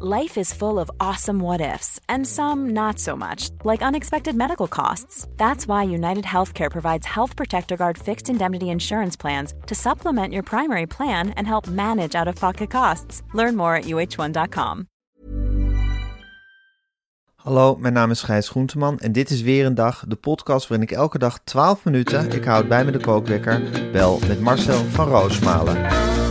Life 0.00 0.40
is 0.40 0.52
full 0.52 0.80
of 0.80 0.90
awesome 0.98 1.38
what 1.38 1.60
ifs, 1.60 2.00
and 2.08 2.26
some 2.26 2.70
not 2.70 2.98
so 2.98 3.14
much, 3.16 3.50
like 3.62 3.80
unexpected 3.80 4.34
medical 4.34 4.66
costs. 4.66 5.28
That's 5.36 5.68
why 5.68 5.84
United 5.84 6.24
Healthcare 6.24 6.68
provides 6.68 7.06
Health 7.06 7.36
Protector 7.36 7.76
Guard 7.76 7.96
fixed 7.96 8.28
indemnity 8.28 8.70
insurance 8.70 9.16
plans 9.16 9.54
to 9.66 9.74
supplement 9.74 10.32
your 10.32 10.42
primary 10.42 10.86
plan 10.86 11.30
and 11.36 11.46
help 11.46 11.68
manage 11.68 12.16
out 12.16 12.26
of 12.26 12.34
pocket 12.34 12.70
costs. 12.70 13.22
Learn 13.34 13.54
more 13.54 13.76
at 13.76 13.84
uh1.com. 13.84 14.86
Hallo, 17.36 17.76
mijn 17.76 17.92
naam 17.92 18.10
is 18.10 18.22
Gijs 18.22 18.48
Groenteman 18.48 18.98
en 18.98 19.12
dit 19.12 19.30
is 19.30 19.42
weer 19.42 19.66
een 19.66 19.74
dag, 19.74 20.04
de 20.08 20.16
podcast 20.16 20.68
waarin 20.68 20.88
ik 20.88 20.96
elke 20.96 21.18
dag 21.18 21.38
12 21.44 21.84
minuten, 21.84 22.32
ik 22.32 22.44
houd 22.44 22.68
bij 22.68 22.84
me 22.84 22.90
de 22.90 23.00
kookwekker, 23.00 23.62
bel 23.92 24.18
met 24.28 24.40
Marcel 24.40 24.84
van 24.84 25.08
Roosmalen. 25.08 26.23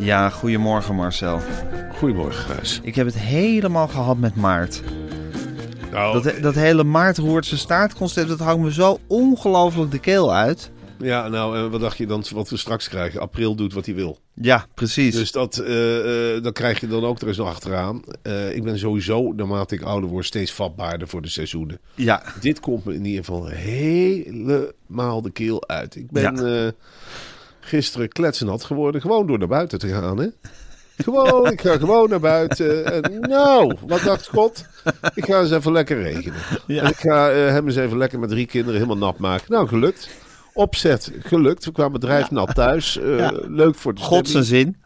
Ja, 0.00 0.28
goedemorgen 0.30 0.94
Marcel. 0.94 1.40
Goedemorgen, 1.98 2.54
Gijs. 2.54 2.80
Ik 2.82 2.94
heb 2.94 3.06
het 3.06 3.18
helemaal 3.18 3.88
gehad 3.88 4.18
met 4.18 4.36
Maart. 4.36 4.82
Nou, 5.90 6.22
Dat, 6.22 6.42
dat 6.42 6.54
hele 6.54 6.84
Maart 6.84 7.18
roert 7.18 7.46
zijn 7.46 7.60
staartconcept, 7.60 8.28
dat 8.28 8.38
hangt 8.38 8.62
me 8.62 8.72
zo 8.72 8.98
ongelooflijk 9.06 9.90
de 9.90 9.98
keel 9.98 10.34
uit. 10.34 10.70
ja, 10.98 11.28
nou, 11.28 11.58
en 11.58 11.70
wat 11.70 11.80
dacht 11.80 11.96
je 11.98 12.06
dan 12.06 12.24
wat 12.34 12.50
we 12.50 12.56
straks 12.56 12.88
krijgen? 12.88 13.20
April 13.20 13.54
doet 13.54 13.72
wat 13.72 13.86
hij 13.86 13.94
wil. 13.94 14.18
Ja, 14.34 14.66
precies. 14.74 15.14
Dus 15.14 15.32
dat, 15.32 15.58
eh, 15.58 16.34
eh, 16.36 16.42
dan 16.42 16.52
krijg 16.52 16.80
je 16.80 16.86
dan 16.86 17.04
ook 17.04 17.20
er 17.20 17.28
eens 17.28 17.36
nog 17.36 17.48
achteraan. 17.48 18.02
Eh, 18.22 18.54
ik 18.54 18.62
ben 18.64 18.78
sowieso, 18.78 19.32
naarmate 19.32 19.74
ik 19.74 19.82
ouder 19.82 20.10
word, 20.10 20.24
steeds 20.26 20.52
vatbaarder 20.52 21.08
voor 21.08 21.22
de 21.22 21.28
seizoenen. 21.28 21.80
ja, 21.94 22.22
Dit 22.40 22.60
komt 22.60 22.84
me 22.84 22.94
in 22.94 23.04
ieder 23.04 23.24
geval 23.24 23.46
helemaal 23.46 25.22
de 25.22 25.30
keel 25.30 25.68
uit. 25.68 25.96
Ik 25.96 26.10
ben 26.10 26.64
eh, 26.64 26.68
gisteren 27.70 28.08
kletsenat 28.08 28.64
geworden, 28.64 29.00
gewoon 29.00 29.26
door 29.26 29.38
naar 29.38 29.48
buiten 29.48 29.78
te 29.78 29.88
gaan, 29.88 30.18
hè? 30.18 30.26
Gewoon, 30.96 31.50
ik 31.50 31.60
ga 31.60 31.76
gewoon 31.78 32.08
naar 32.10 32.20
buiten. 32.20 32.84
En 32.92 33.20
nou, 33.20 33.76
wat 33.86 34.02
dacht 34.02 34.28
God? 34.28 34.64
Ik 35.14 35.24
ga 35.24 35.40
eens 35.40 35.50
even 35.50 35.72
lekker 35.72 36.02
regenen. 36.02 36.38
Ja. 36.66 36.82
En 36.82 36.88
ik 36.90 36.96
ga 36.96 37.30
eh, 37.30 37.36
hem 37.36 37.66
eens 37.66 37.76
even 37.76 37.98
lekker 37.98 38.18
met 38.18 38.28
drie 38.28 38.46
kinderen 38.46 38.80
helemaal 38.80 39.06
nat 39.08 39.18
maken. 39.18 39.44
Nou, 39.52 39.68
gelukt. 39.68 40.08
Opzet, 40.52 41.12
gelukt. 41.22 41.64
We 41.64 41.72
kwamen 41.72 41.92
bedrijf 41.92 42.30
nat 42.30 42.54
thuis. 42.54 42.98
Eh, 42.98 43.18
Ja. 43.18 43.32
Leuk 43.46 43.74
voor 43.74 43.94
de 43.94 44.00
God 44.00 44.28
zijn 44.28 44.44
zin. 44.44 44.76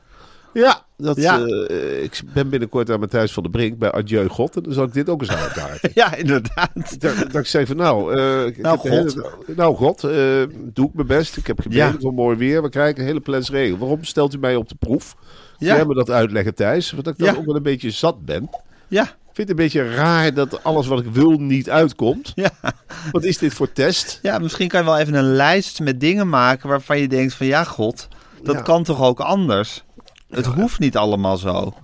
Ja, 0.52 0.83
dat, 0.96 1.16
Ja. 1.16 1.40
eh, 1.44 2.02
ik 2.02 2.20
ben 2.34 2.48
binnenkort 2.48 2.90
aan 2.90 2.98
mijn 2.98 3.10
thuis 3.10 3.32
van 3.32 3.42
de 3.42 3.50
Brink 3.50 3.78
bij 3.78 3.92
Adieu 3.92 4.28
God. 4.28 4.56
En 4.56 4.62
dan 4.62 4.72
zal 4.72 4.84
ik 4.84 4.92
dit 4.92 5.08
ook 5.08 5.20
eens 5.20 5.30
uitkaarten. 5.30 5.90
Ja, 5.94 6.14
inderdaad. 6.14 6.70
Dat, 7.00 7.16
dat 7.16 7.34
ik 7.34 7.46
zei 7.46 7.66
van 7.66 7.76
nou, 7.76 8.12
eh, 8.12 8.18
Nou, 8.62 8.78
de 8.82 8.88
God. 8.88 9.14
hele- 9.14 9.30
nou 9.56 9.76
God, 9.76 10.04
eh, 10.04 10.42
doe 10.72 10.86
ik 10.88 10.94
mijn 10.94 11.06
best. 11.06 11.36
Ik 11.36 11.46
heb 11.46 11.60
gebeden 11.60 11.86
Ja. 11.92 11.96
voor 12.00 12.14
mooi 12.14 12.36
weer. 12.36 12.62
We 12.62 12.68
krijgen 12.68 13.00
een 13.00 13.06
hele 13.06 13.20
plans 13.20 13.50
regel. 13.50 13.78
Waarom 13.78 14.04
stelt 14.04 14.34
u 14.34 14.38
mij 14.38 14.56
op 14.56 14.68
de 14.68 14.74
proef? 14.78 15.16
Ja. 15.58 15.74
Jij 15.76 15.84
me 15.84 15.94
dat 15.94 16.10
uitleggen 16.10 16.54
Thijs. 16.54 16.90
Want 16.90 17.06
ik 17.06 17.18
dan 17.18 17.32
Ja. 17.32 17.38
ook 17.38 17.44
wel 17.46 17.56
een 17.56 17.62
beetje 17.62 17.90
zat 17.90 18.24
ben. 18.24 18.50
Ja, 18.88 19.02
Ik 19.02 19.40
vind 19.40 19.48
het 19.48 19.58
een 19.58 19.64
beetje 19.64 19.94
raar 19.94 20.34
dat 20.34 20.64
alles 20.64 20.86
wat 20.86 21.00
ik 21.00 21.06
wil 21.12 21.30
niet 21.30 21.70
uitkomt. 21.70 22.32
ja. 22.34 22.50
Wat 23.12 23.24
is 23.24 23.38
dit 23.38 23.54
voor 23.54 23.72
test? 23.72 24.18
ja, 24.22 24.38
misschien 24.38 24.68
kan 24.68 24.80
je 24.80 24.86
wel 24.86 24.98
even 24.98 25.14
een 25.14 25.34
lijst 25.34 25.80
met 25.80 26.00
dingen 26.00 26.28
maken 26.28 26.68
waarvan 26.68 26.98
je 26.98 27.08
denkt 27.08 27.34
van 27.34 27.46
ja, 27.46 27.64
god, 27.64 28.08
dat 28.42 28.62
kan 28.62 28.82
toch 28.84 29.02
ook 29.02 29.20
anders? 29.20 29.84
Het 30.34 30.46
hoeft 30.46 30.78
niet 30.78 30.96
allemaal 30.96 31.36
zo. 31.36 31.74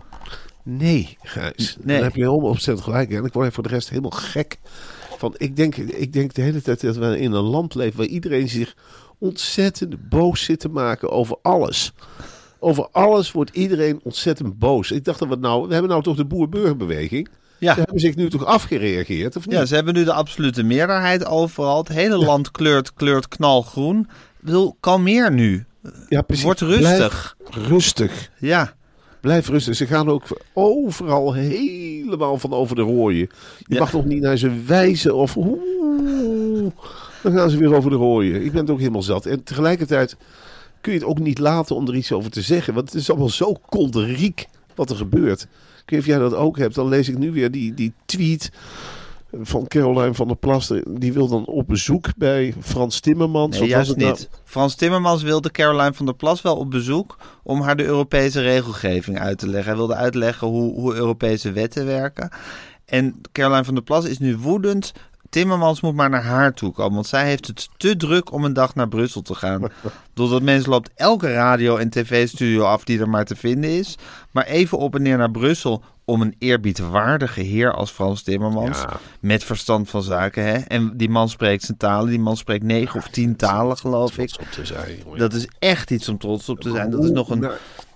Nee, 0.62 1.16
Gijs. 1.22 1.77
Nee. 1.81 1.94
Dan 1.94 2.05
heb 2.05 2.15
je 2.15 2.22
helemaal 2.22 2.50
opzettend 2.50 2.84
gelijk. 2.84 3.11
En 3.11 3.25
ik 3.25 3.33
word 3.33 3.55
voor 3.55 3.62
de 3.62 3.69
rest 3.69 3.88
helemaal 3.88 4.11
gek. 4.11 4.59
Van, 5.19 5.34
ik, 5.37 5.56
denk, 5.56 5.77
ik 5.77 6.12
denk 6.12 6.34
de 6.34 6.43
hele 6.43 6.62
tijd 6.62 6.81
dat 6.81 6.97
we 6.97 7.19
in 7.19 7.33
een 7.33 7.43
land 7.43 7.75
leven 7.75 7.97
waar 7.97 8.06
iedereen 8.06 8.49
zich 8.49 8.75
ontzettend 9.19 10.09
boos 10.09 10.44
zit 10.44 10.60
te 10.60 10.69
maken 10.69 11.10
over 11.10 11.37
alles. 11.43 11.93
Over 12.59 12.89
alles 12.93 13.33
wordt 13.33 13.50
iedereen 13.50 14.00
ontzettend 14.03 14.59
boos. 14.59 14.91
Ik 14.91 15.05
dacht 15.05 15.19
dat 15.19 15.28
we 15.28 15.37
nou, 15.37 15.66
we 15.66 15.72
hebben 15.72 15.91
nou 15.91 16.03
toch 16.03 16.16
de 16.16 16.25
boer-burgerbeweging. 16.25 17.28
Ja. 17.59 17.75
Ze 17.75 17.81
hebben 17.81 18.00
zich 18.00 18.16
nu 18.16 18.31
toch 18.31 18.44
afgereageerd, 18.44 19.37
of 19.37 19.47
niet? 19.47 19.55
Ja, 19.55 19.65
ze 19.65 19.75
hebben 19.75 19.94
nu 19.94 20.05
de 20.05 20.12
absolute 20.12 20.62
meerderheid 20.62 21.27
overal. 21.27 21.78
Het 21.78 21.89
hele 21.89 22.16
land 22.16 22.50
kleurt, 22.50 22.94
kleurt 22.94 23.28
knalgroen. 23.28 24.00
Ik 24.00 24.44
bedoel, 24.44 24.77
kalmeer 24.81 25.33
nu. 25.33 25.65
Ja, 26.08 26.22
precies. 26.22 26.44
Word 26.44 26.60
rustig. 26.60 27.36
Blijf 27.50 27.66
rustig. 27.68 28.30
Ja, 28.38 28.74
Blijf 29.20 29.48
rustig. 29.48 29.76
Ze 29.76 29.86
gaan 29.86 30.08
ook 30.08 30.22
overal 30.52 31.32
helemaal 31.34 32.38
van 32.38 32.52
over 32.52 32.76
de 32.76 32.82
rooien. 32.82 33.28
Je 33.58 33.74
Ja. 33.74 33.78
mag 33.80 33.92
nog 33.92 34.04
niet 34.04 34.20
naar 34.22 34.36
ze 34.36 34.62
wijzen 34.66 35.14
of... 35.14 35.36
Oeh, 35.36 36.70
dan 37.22 37.32
gaan 37.32 37.50
ze 37.50 37.56
weer 37.56 37.74
over 37.74 37.91
de 37.91 37.96
rooien. 37.96 38.44
Ik 38.44 38.52
ben 38.52 38.60
het 38.60 38.70
ook 38.70 38.78
helemaal 38.78 39.02
zat. 39.02 39.26
En 39.26 39.42
tegelijkertijd 39.44 40.16
kun 40.80 40.92
je 40.92 40.98
het 40.98 41.08
ook 41.08 41.18
niet 41.18 41.38
laten 41.38 41.76
om 41.76 41.88
er 41.88 41.94
iets 41.97 42.12
over 42.12 42.30
te 42.30 42.42
zeggen. 42.42 42.74
Want 42.74 42.92
het 42.92 43.00
is 43.00 43.10
allemaal 43.10 43.28
zo 43.28 43.56
kolderiek 43.68 44.47
wat 44.74 44.91
er 44.91 44.97
gebeurt. 44.97 45.42
Ik 45.42 45.48
weet 45.76 45.91
niet 45.91 46.00
of 46.00 46.06
jij 46.06 46.18
dat 46.18 46.34
ook 46.34 46.58
hebt. 46.58 46.74
Dan 46.74 46.88
lees 46.88 47.08
ik 47.08 47.18
nu 47.18 47.32
weer 47.32 47.50
die, 47.50 47.74
die 47.74 47.92
tweet 48.04 48.50
van 49.32 49.66
Caroline 49.66 50.14
van 50.14 50.26
der 50.26 50.36
Plas. 50.36 50.72
Die 50.84 51.12
wil 51.12 51.28
dan 51.28 51.44
op 51.44 51.66
bezoek 51.66 52.06
bij 52.16 52.54
Frans 52.60 53.00
Timmermans. 53.00 53.58
nee, 53.58 53.68
juist 53.68 53.96
nou? 53.96 54.10
niet. 54.10 54.28
Frans 54.44 54.74
Timmermans 54.74 55.22
wilde 55.22 55.50
Caroline 55.50 55.92
van 55.92 56.06
der 56.06 56.14
Plas 56.14 56.42
wel 56.42 56.56
op 56.56 56.70
bezoek 56.70 57.18
om 57.42 57.60
haar 57.60 57.76
de 57.76 57.84
Europese 57.84 58.41
regelgeving 58.41 59.18
uit 59.18 59.38
te 59.38 59.46
leggen. 59.46 59.68
Hij 59.68 59.76
wilde 59.76 59.94
uitleggen 59.94 60.48
hoe, 60.48 60.74
hoe 60.74 60.94
Europese 60.94 61.52
wetten 61.52 61.86
werken. 61.86 62.30
En 62.84 63.20
Caroline 63.32 63.64
van 63.64 63.74
der 63.74 63.82
Plas 63.82 64.04
is 64.04 64.18
nu 64.18 64.36
woedend. 64.36 64.92
Timmermans 65.30 65.80
moet 65.80 65.94
maar 65.94 66.10
naar 66.10 66.24
haar 66.24 66.52
toe 66.54 66.72
komen, 66.72 66.94
want 66.94 67.06
zij 67.06 67.26
heeft 67.26 67.46
het 67.46 67.68
te 67.76 67.96
druk 67.96 68.32
om 68.32 68.44
een 68.44 68.52
dag 68.52 68.74
naar 68.74 68.88
Brussel 68.88 69.22
te 69.22 69.34
gaan. 69.34 69.62
Doordat 70.14 70.42
mensen 70.42 70.70
loopt 70.70 70.91
elke 70.94 71.32
radio- 71.32 71.76
en 71.76 71.91
tv-studio 71.91 72.64
af 72.64 72.84
die 72.84 73.00
er 73.00 73.08
maar 73.08 73.24
te 73.24 73.36
vinden 73.36 73.70
is. 73.70 73.98
Maar 74.30 74.44
even 74.44 74.78
op 74.78 74.94
en 74.94 75.02
neer 75.02 75.16
naar 75.16 75.30
Brussel 75.30 75.82
om 76.04 76.22
een 76.22 76.34
eerbiedwaardige 76.38 77.41
heer 77.41 77.74
als 77.74 77.91
Frans 77.91 78.22
Timmermans. 78.22 78.78
Ja. 78.78 78.96
Met 79.20 79.44
verstand 79.44 79.91
van 79.91 80.02
zaken, 80.02 80.44
hè. 80.44 80.58
En 80.58 80.96
die 80.96 81.08
man 81.08 81.28
spreekt 81.28 81.62
zijn 81.64 81.78
talen. 81.78 82.10
Die 82.10 82.20
man 82.20 82.36
spreekt 82.36 82.64
negen 82.64 82.98
of 83.00 83.08
tien 83.08 83.36
talen, 83.36 83.76
geloof 83.76 84.18
ik. 84.18 84.28
Trots 84.28 84.38
op 84.38 84.52
te 84.52 84.64
zijn, 84.64 84.97
jongen. 85.04 85.18
Dat 85.18 85.32
is 85.32 85.48
echt 85.58 85.91
iets 85.91 86.08
om 86.08 86.18
trots 86.18 86.48
op 86.48 86.60
te 86.60 86.70
zijn. 86.70 86.91
Dat 86.91 87.04
is 87.04 87.10
nog 87.10 87.30
een, 87.30 87.50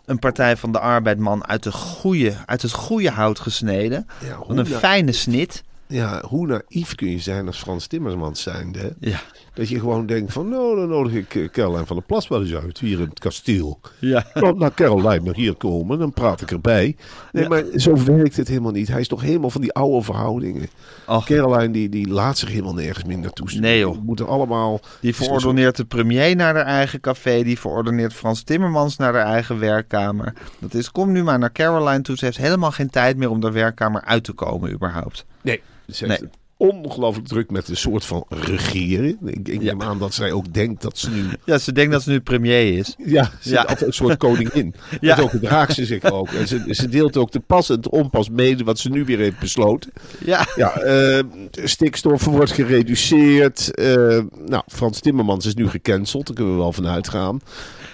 een 0.05 0.19
partij 0.19 0.57
van 0.57 0.73
de 0.73 0.79
arbeidman 0.79 1.47
uit, 1.47 1.63
de 1.63 1.73
goede, 1.73 2.35
uit 2.47 2.63
het 2.63 2.73
goede 2.73 3.11
hout 3.11 3.41
gesneden. 3.41 4.07
Ja, 4.21 4.39
een 4.57 4.67
fijne 4.67 5.13
snit. 5.13 5.63
Ja, 5.87 6.23
hoe 6.29 6.47
naïef 6.47 6.95
kun 6.95 7.11
je 7.11 7.19
zijn 7.19 7.47
als 7.47 7.59
Frans 7.59 7.87
Timmermans 7.87 8.43
zijnde? 8.43 8.79
hè? 8.79 8.89
Ja. 9.11 9.21
Dat 9.55 9.69
je 9.69 9.79
gewoon 9.79 10.07
denkt 10.07 10.33
van, 10.33 10.49
nou, 10.49 10.77
dan 10.77 10.89
nodig 10.89 11.13
ik 11.13 11.35
eh, 11.35 11.49
Caroline 11.49 11.87
van 11.87 11.97
der 11.97 12.05
Plas 12.05 12.29
wel 12.29 12.41
eens 12.43 12.55
uit 12.55 12.79
hier 12.79 13.01
in 13.01 13.09
het 13.09 13.19
kasteel. 13.19 13.81
Ja. 13.99 14.27
Dan 14.35 14.59
naar 14.59 14.75
Caroline 14.75 15.21
maar 15.25 15.35
hier 15.35 15.55
komen, 15.55 15.99
dan 15.99 16.13
praat 16.13 16.41
ik 16.41 16.51
erbij. 16.51 16.97
Nee, 17.33 17.43
Ja. 17.43 17.49
maar 17.49 17.65
zo 17.77 18.05
werkt 18.05 18.37
het 18.37 18.49
helemaal 18.49 18.73
niet. 18.73 18.89
Hij 18.89 19.01
is 19.01 19.09
toch 19.09 19.21
helemaal 19.23 19.51
van 19.51 19.61
die 19.61 19.73
oude 19.73 20.03
verhoudingen. 20.05 20.69
Och, 21.07 21.25
Caroline 21.27 21.73
die, 21.73 21.89
die 21.89 22.09
laat 22.09 22.39
zich 22.39 22.49
helemaal 22.49 22.75
nergens 22.75 23.05
meer 23.05 23.19
naartoe. 23.19 23.59
Nee, 23.61 23.79
joh. 23.79 23.93
Die 23.93 24.03
moeten 24.03 24.27
allemaal... 24.27 24.81
die 25.01 25.15
verordoneert 25.15 25.77
de 25.77 25.85
premier 25.85 26.37
naar 26.37 26.55
haar 26.55 26.65
eigen 26.67 27.01
café. 27.01 27.43
Die 27.43 27.59
verordoneert 27.59 28.13
Frans 28.15 28.43
Timmermans 28.43 28.97
naar 28.97 29.15
haar 29.15 29.27
eigen 29.27 29.59
werkkamer. 29.59 30.33
Dat 30.59 30.75
is, 30.75 30.91
kom 30.91 31.13
nu 31.13 31.23
maar 31.23 31.39
naar 31.39 31.53
Caroline 31.53 32.01
toe. 32.03 32.17
Ze 32.17 32.25
heeft 32.25 32.37
helemaal 32.37 32.71
geen 32.73 32.91
tijd 32.91 33.17
meer 33.17 33.31
om 33.31 33.41
de 33.41 33.51
werkkamer 33.51 34.03
uit 34.05 34.25
te 34.25 34.33
komen 34.33 34.73
überhaupt. 34.73 35.25
Nee, 35.45 35.61
ze 35.93 36.07
heeft 36.07 36.21
Nee. 36.21 36.31
ongelooflijk 36.57 37.29
druk 37.29 37.51
met 37.51 37.69
een 37.69 37.77
soort 37.77 38.05
van 38.05 38.25
regeren. 38.29 39.19
Ik, 39.25 39.49
ik 39.49 39.63
Ja. 39.63 39.73
neem 39.73 39.83
aan 39.83 39.99
dat 39.99 40.15
zij 40.15 40.33
ook 40.33 40.53
denkt 40.55 40.83
dat 40.83 40.99
ze 40.99 41.11
nu 41.11 41.25
Ja, 41.45 41.59
ze 41.59 41.73
denkt 41.73 41.93
dat 41.93 42.03
ze 42.03 42.11
nu 42.11 42.21
premier 42.21 42.79
is. 42.79 42.95
Ja, 43.05 43.31
ze 43.41 43.51
Ja. 43.51 43.61
altijd 43.61 43.83
een 43.83 43.93
soort 43.93 44.17
koningin. 44.17 44.75
Ja. 45.01 45.17
Zo 45.17 45.27
gedraagt 45.29 45.75
ze 45.75 45.85
zich 45.85 46.05
ook. 46.05 46.29
En 46.29 46.49
ze, 46.49 46.65
ze 46.69 46.89
deelt 46.89 47.17
ook 47.17 47.33
de 47.33 47.41
pas 47.41 47.71
en 47.71 47.81
de 47.81 47.91
onpas 47.91 48.31
mede 48.31 48.65
wat 48.65 48.79
ze 48.79 48.89
nu 48.89 49.05
weer 49.05 49.19
heeft 49.19 49.39
besloten. 49.39 49.93
Ja, 50.25 50.47
Ja, 50.57 50.73
eh, 50.81 51.23
stikstof 51.65 52.25
wordt 52.25 52.53
gereduceerd. 52.53 53.75
Eh, 53.75 54.21
nou, 54.47 54.63
Frans 54.67 55.01
Timmermans 55.01 55.47
is 55.47 55.55
nu 55.55 55.69
gecanceld. 55.69 56.27
Daar 56.27 56.35
kunnen 56.37 56.55
we 56.55 56.59
wel 56.61 56.73
van 56.73 56.87
uitgaan. 56.87 57.41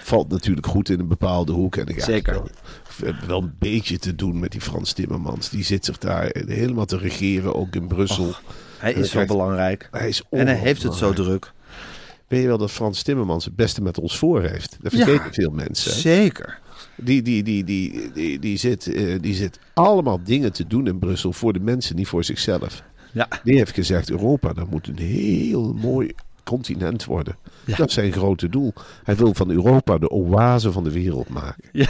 Valt 0.03 0.29
natuurlijk 0.29 0.67
goed 0.67 0.89
in 0.89 0.99
een 0.99 1.07
bepaalde 1.07 1.51
hoek. 1.51 1.75
En 1.75 2.01
Zeker. 2.01 2.41
Wel, 2.97 3.09
hebben 3.09 3.27
wel 3.27 3.41
een 3.41 3.55
beetje 3.59 3.99
te 3.99 4.15
doen 4.15 4.39
met 4.39 4.51
die 4.51 4.61
Frans 4.61 4.93
Timmermans. 4.93 5.49
Die 5.49 5.63
zit 5.63 5.85
zich 5.85 5.97
daar 5.97 6.29
helemaal 6.47 6.85
te 6.85 6.97
regeren, 6.97 7.55
ook 7.55 7.75
in 7.75 7.87
Brussel. 7.87 8.33
hij 8.77 8.93
is 8.93 9.11
zo 9.11 9.25
belangrijk. 9.25 9.87
Hij 9.91 10.07
is 10.07 10.23
En 10.29 10.47
hij 10.47 10.55
heeft 10.55 10.83
het 10.83 10.93
zo 10.93 11.13
druk. 11.13 11.51
Weet 12.27 12.41
je 12.41 12.47
wel 12.47 12.57
dat 12.57 12.71
Frans 12.71 13.03
Timmermans 13.03 13.45
het 13.45 13.55
beste 13.55 13.81
met 13.81 13.99
ons 13.99 14.17
voor 14.17 14.41
heeft? 14.41 14.77
Dat 14.81 14.91
vergeten 14.93 15.33
veel 15.33 15.51
mensen. 15.51 15.91
Zeker. 15.91 16.59
Die, 16.95 17.21
die, 17.21 17.43
die, 17.43 17.63
die, 17.63 18.11
die, 18.13 18.39
die, 18.39 18.57
zit, 18.57 18.87
eh, 18.87 19.19
die 19.19 19.33
zit 19.33 19.59
allemaal 19.73 20.23
dingen 20.23 20.53
te 20.53 20.67
doen 20.67 20.87
in 20.87 20.99
Brussel 20.99 21.33
voor 21.33 21.53
de 21.53 21.59
mensen, 21.59 21.95
niet 21.95 22.07
voor 22.07 22.23
zichzelf. 22.23 22.83
Ja. 23.11 23.27
Die 23.43 23.57
heeft 23.57 23.73
gezegd, 23.73 24.09
Europa, 24.09 24.53
dat 24.53 24.69
moet 24.69 24.87
een 24.87 24.97
heel 24.97 25.73
mooi 25.73 26.11
continent 26.43 27.05
worden. 27.05 27.35
Ja. 27.65 27.75
Dat 27.75 27.87
is 27.87 27.93
zijn 27.93 28.11
grote 28.11 28.49
doel. 28.49 28.73
Hij 29.03 29.15
wil 29.15 29.33
van 29.33 29.49
Europa 29.49 29.97
de 29.97 30.09
oase 30.09 30.71
van 30.71 30.83
de 30.83 30.91
wereld 30.91 31.29
maken. 31.29 31.63
Ja. 31.71 31.87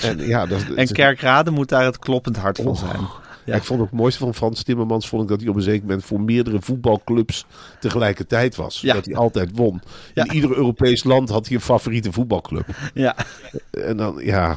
En, 0.00 0.18
ja, 0.26 0.46
dat, 0.46 0.62
En 0.76 0.92
Kerkrade 0.92 1.50
moet 1.50 1.68
daar 1.68 1.84
het 1.84 1.98
kloppend 1.98 2.36
hart 2.36 2.56
van 2.56 2.66
Oh. 2.66 2.76
zijn. 2.76 3.00
Ja, 3.44 3.54
ik 3.56 3.62
vond 3.64 3.80
het 3.80 3.90
mooiste 3.90 4.18
van 4.24 4.34
Frans 4.34 4.62
Timmermans 4.62 5.08
vond 5.08 5.22
ik 5.22 5.28
dat 5.28 5.40
hij 5.40 5.48
op 5.48 5.56
een 5.56 5.62
zeker 5.62 5.80
moment 5.80 6.04
voor 6.04 6.20
meerdere 6.20 6.60
voetbalclubs 6.60 7.46
tegelijkertijd 7.80 8.56
was. 8.56 8.80
Ja. 8.80 8.94
Dat 8.94 9.04
hij 9.04 9.14
altijd 9.14 9.50
won. 9.54 9.82
Ja. 10.14 10.24
In 10.24 10.32
ieder 10.34 10.56
Europees 10.56 11.04
land 11.04 11.28
had 11.28 11.46
hij 11.46 11.56
een 11.56 11.62
favoriete 11.62 12.12
voetbalclub. 12.12 12.66
Ja. 12.94 13.16
En 13.70 13.96
dan, 13.96 14.20
ja, 14.24 14.56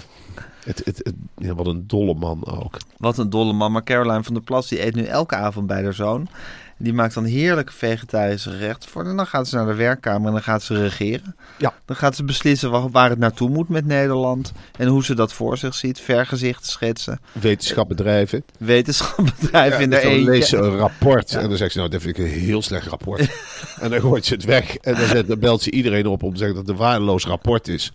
het, 0.64 0.82
het, 0.86 1.14
wat 1.56 1.68
een 1.68 1.84
dolle 1.88 2.14
man 2.14 2.46
ook. 2.48 2.78
Wat 2.98 3.18
een 3.18 3.30
dolle 3.30 3.54
man. 3.54 3.72
Maar 3.72 3.84
Caroline 3.84 4.24
van 4.24 4.34
der 4.34 4.44
Plas 4.44 4.68
die 4.68 4.86
eet 4.86 4.96
nu 4.96 5.04
elke 5.04 5.36
avond 5.36 5.68
bij 5.68 5.84
haar 5.84 5.94
zoon. 5.94 6.28
Die 6.78 6.94
maakt 6.94 7.14
dan 7.14 7.24
heerlijke 7.24 7.74
vegetarische 7.74 8.50
gerechten 8.50 8.90
voor. 8.90 9.06
En 9.06 9.16
dan 9.16 9.28
gaat 9.28 9.48
ze 9.48 9.56
naar 9.56 9.66
de 9.66 9.74
werkkamer 9.74 10.28
en 10.28 10.34
dan 10.34 10.44
gaat 10.44 10.64
ze 10.64 10.82
regeren. 10.82 11.36
Ja. 11.58 11.74
Dan 11.86 11.96
gaat 11.96 12.16
ze 12.16 12.24
beslissen 12.24 12.72
wa- 12.72 12.90
waar 12.90 13.10
het 13.10 13.20
naartoe 13.20 13.50
moet 13.50 13.70
met 13.70 13.86
Nederland. 13.86 14.52
En 14.78 14.88
hoe 14.88 15.04
ze 15.04 15.16
dat 15.16 15.34
voor 15.34 15.58
zich 15.58 15.76
ziet. 15.76 16.00
Vergezichten 16.00 16.66
schetsen. 16.68 17.20
Wetenschapbedrijven. 17.32 18.44
Wetenschapbedrijf 18.60 19.80
in 19.80 19.90
de 19.90 19.96
dan 19.96 20.06
eentje. 20.12 20.30
leest 20.32 20.50
ze 20.50 20.58
een 20.58 20.78
rapport 20.78 21.36
en 21.36 21.50
dan 21.50 21.58
zegt 21.58 21.72
ze, 21.72 21.78
nou, 21.78 21.90
dat 21.90 22.02
vind 22.02 22.18
ik 22.18 22.24
een 22.26 22.32
heel 22.32 22.62
slecht 22.62 22.88
rapport. 22.88 23.30
en 23.82 23.90
dan 23.90 24.00
gooit 24.02 24.26
ze 24.26 24.34
het 24.34 24.44
weg 24.44 24.76
en 24.78 24.94
dan, 24.96 25.08
zet, 25.08 25.28
dan 25.28 25.40
belt 25.40 25.62
ze 25.62 25.72
iedereen 25.72 26.08
op 26.08 26.24
om 26.24 26.32
te 26.32 26.38
zeggen 26.38 26.56
dat 26.56 26.66
het 26.68 26.76
een 26.76 26.82
waardeloos 26.82 27.26
rapport 27.26 27.68
is. 27.68 27.92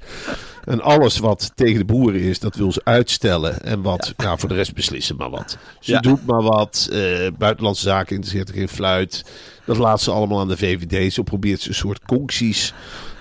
En 0.65 0.81
alles 0.81 1.19
wat 1.19 1.53
tegen 1.55 1.79
de 1.79 1.85
boeren 1.85 2.21
is, 2.21 2.39
dat 2.39 2.55
wil 2.55 2.73
ze 2.73 2.81
uitstellen. 2.85 3.63
En 3.63 3.83
wat, 3.83 4.15
ja, 4.17 4.37
voor 4.37 4.49
de 4.49 4.55
rest 4.55 4.75
beslissen 4.75 5.17
maar 5.17 5.31
wat. 5.31 5.59
Ze 5.81 5.93
Ja. 5.93 6.01
doet 6.01 6.27
maar 6.27 6.43
wat. 6.43 6.89
eh, 6.93 7.27
buitenlandse 7.39 7.83
zaken 7.83 8.15
interesseert 8.15 8.49
er 8.49 8.55
geen 8.55 8.69
fluit. 8.69 9.25
Dat 9.67 9.77
laat 9.77 10.01
ze 10.01 10.11
allemaal 10.11 10.41
aan 10.41 10.49
de 10.49 10.57
VVD. 10.57 11.13
Zo 11.13 11.23
probeert 11.23 11.61
ze 11.61 11.69
een 11.69 11.75
soort 11.75 12.05
concties 12.05 12.75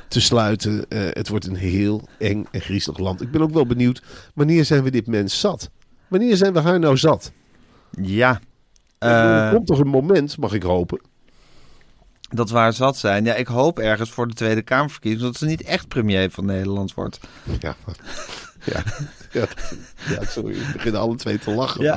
te 0.07 0.21
sluiten. 0.21 0.85
Eh, 0.89 0.99
het 1.11 1.27
wordt 1.29 1.45
een 1.47 1.55
heel 1.55 2.07
eng 2.17 2.45
en 2.51 2.61
griezelig 2.61 2.97
land. 2.97 3.21
Ik 3.21 3.31
ben 3.31 3.41
ook 3.41 3.51
wel 3.53 3.65
benieuwd, 3.65 4.01
wanneer 4.33 4.65
zijn 4.65 4.83
we 4.83 4.91
dit 4.91 5.07
mens 5.07 5.39
zat? 5.39 5.69
Wanneer 6.07 6.37
zijn 6.37 6.53
we 6.53 6.59
haar 6.59 6.79
nou 6.79 6.97
zat? 6.97 7.31
Ja. 8.01 8.39
er 8.99 9.45
Eh, 9.45 9.51
komt 9.53 9.67
toch 9.67 9.79
een 9.79 9.87
moment, 9.87 10.37
mag 10.37 10.53
ik 10.53 10.63
hopen. 10.63 11.01
Dat 12.29 12.49
waar 12.49 12.73
zat 12.73 12.97
zijn. 12.97 13.23
Ja, 13.25 13.33
ik 13.33 13.47
hoop 13.47 13.79
ergens 13.79 14.09
voor 14.11 14.27
de 14.27 14.33
Tweede 14.33 14.61
Kamerverkiezing 14.61 15.23
dat 15.23 15.35
ze 15.37 15.45
niet 15.45 15.61
echt 15.63 15.87
premier 15.87 16.31
van 16.31 16.45
Nederland 16.45 16.93
wordt. 16.93 17.19
Ja, 17.59 17.75
ja, 18.63 18.83
ja, 19.31 19.45
ja 20.09 20.23
sorry, 20.25 20.53
we 20.53 20.69
beginnen 20.73 21.01
alle 21.01 21.15
twee 21.15 21.39
te 21.39 21.51
lachen. 21.51 21.83
Ja. 21.83 21.95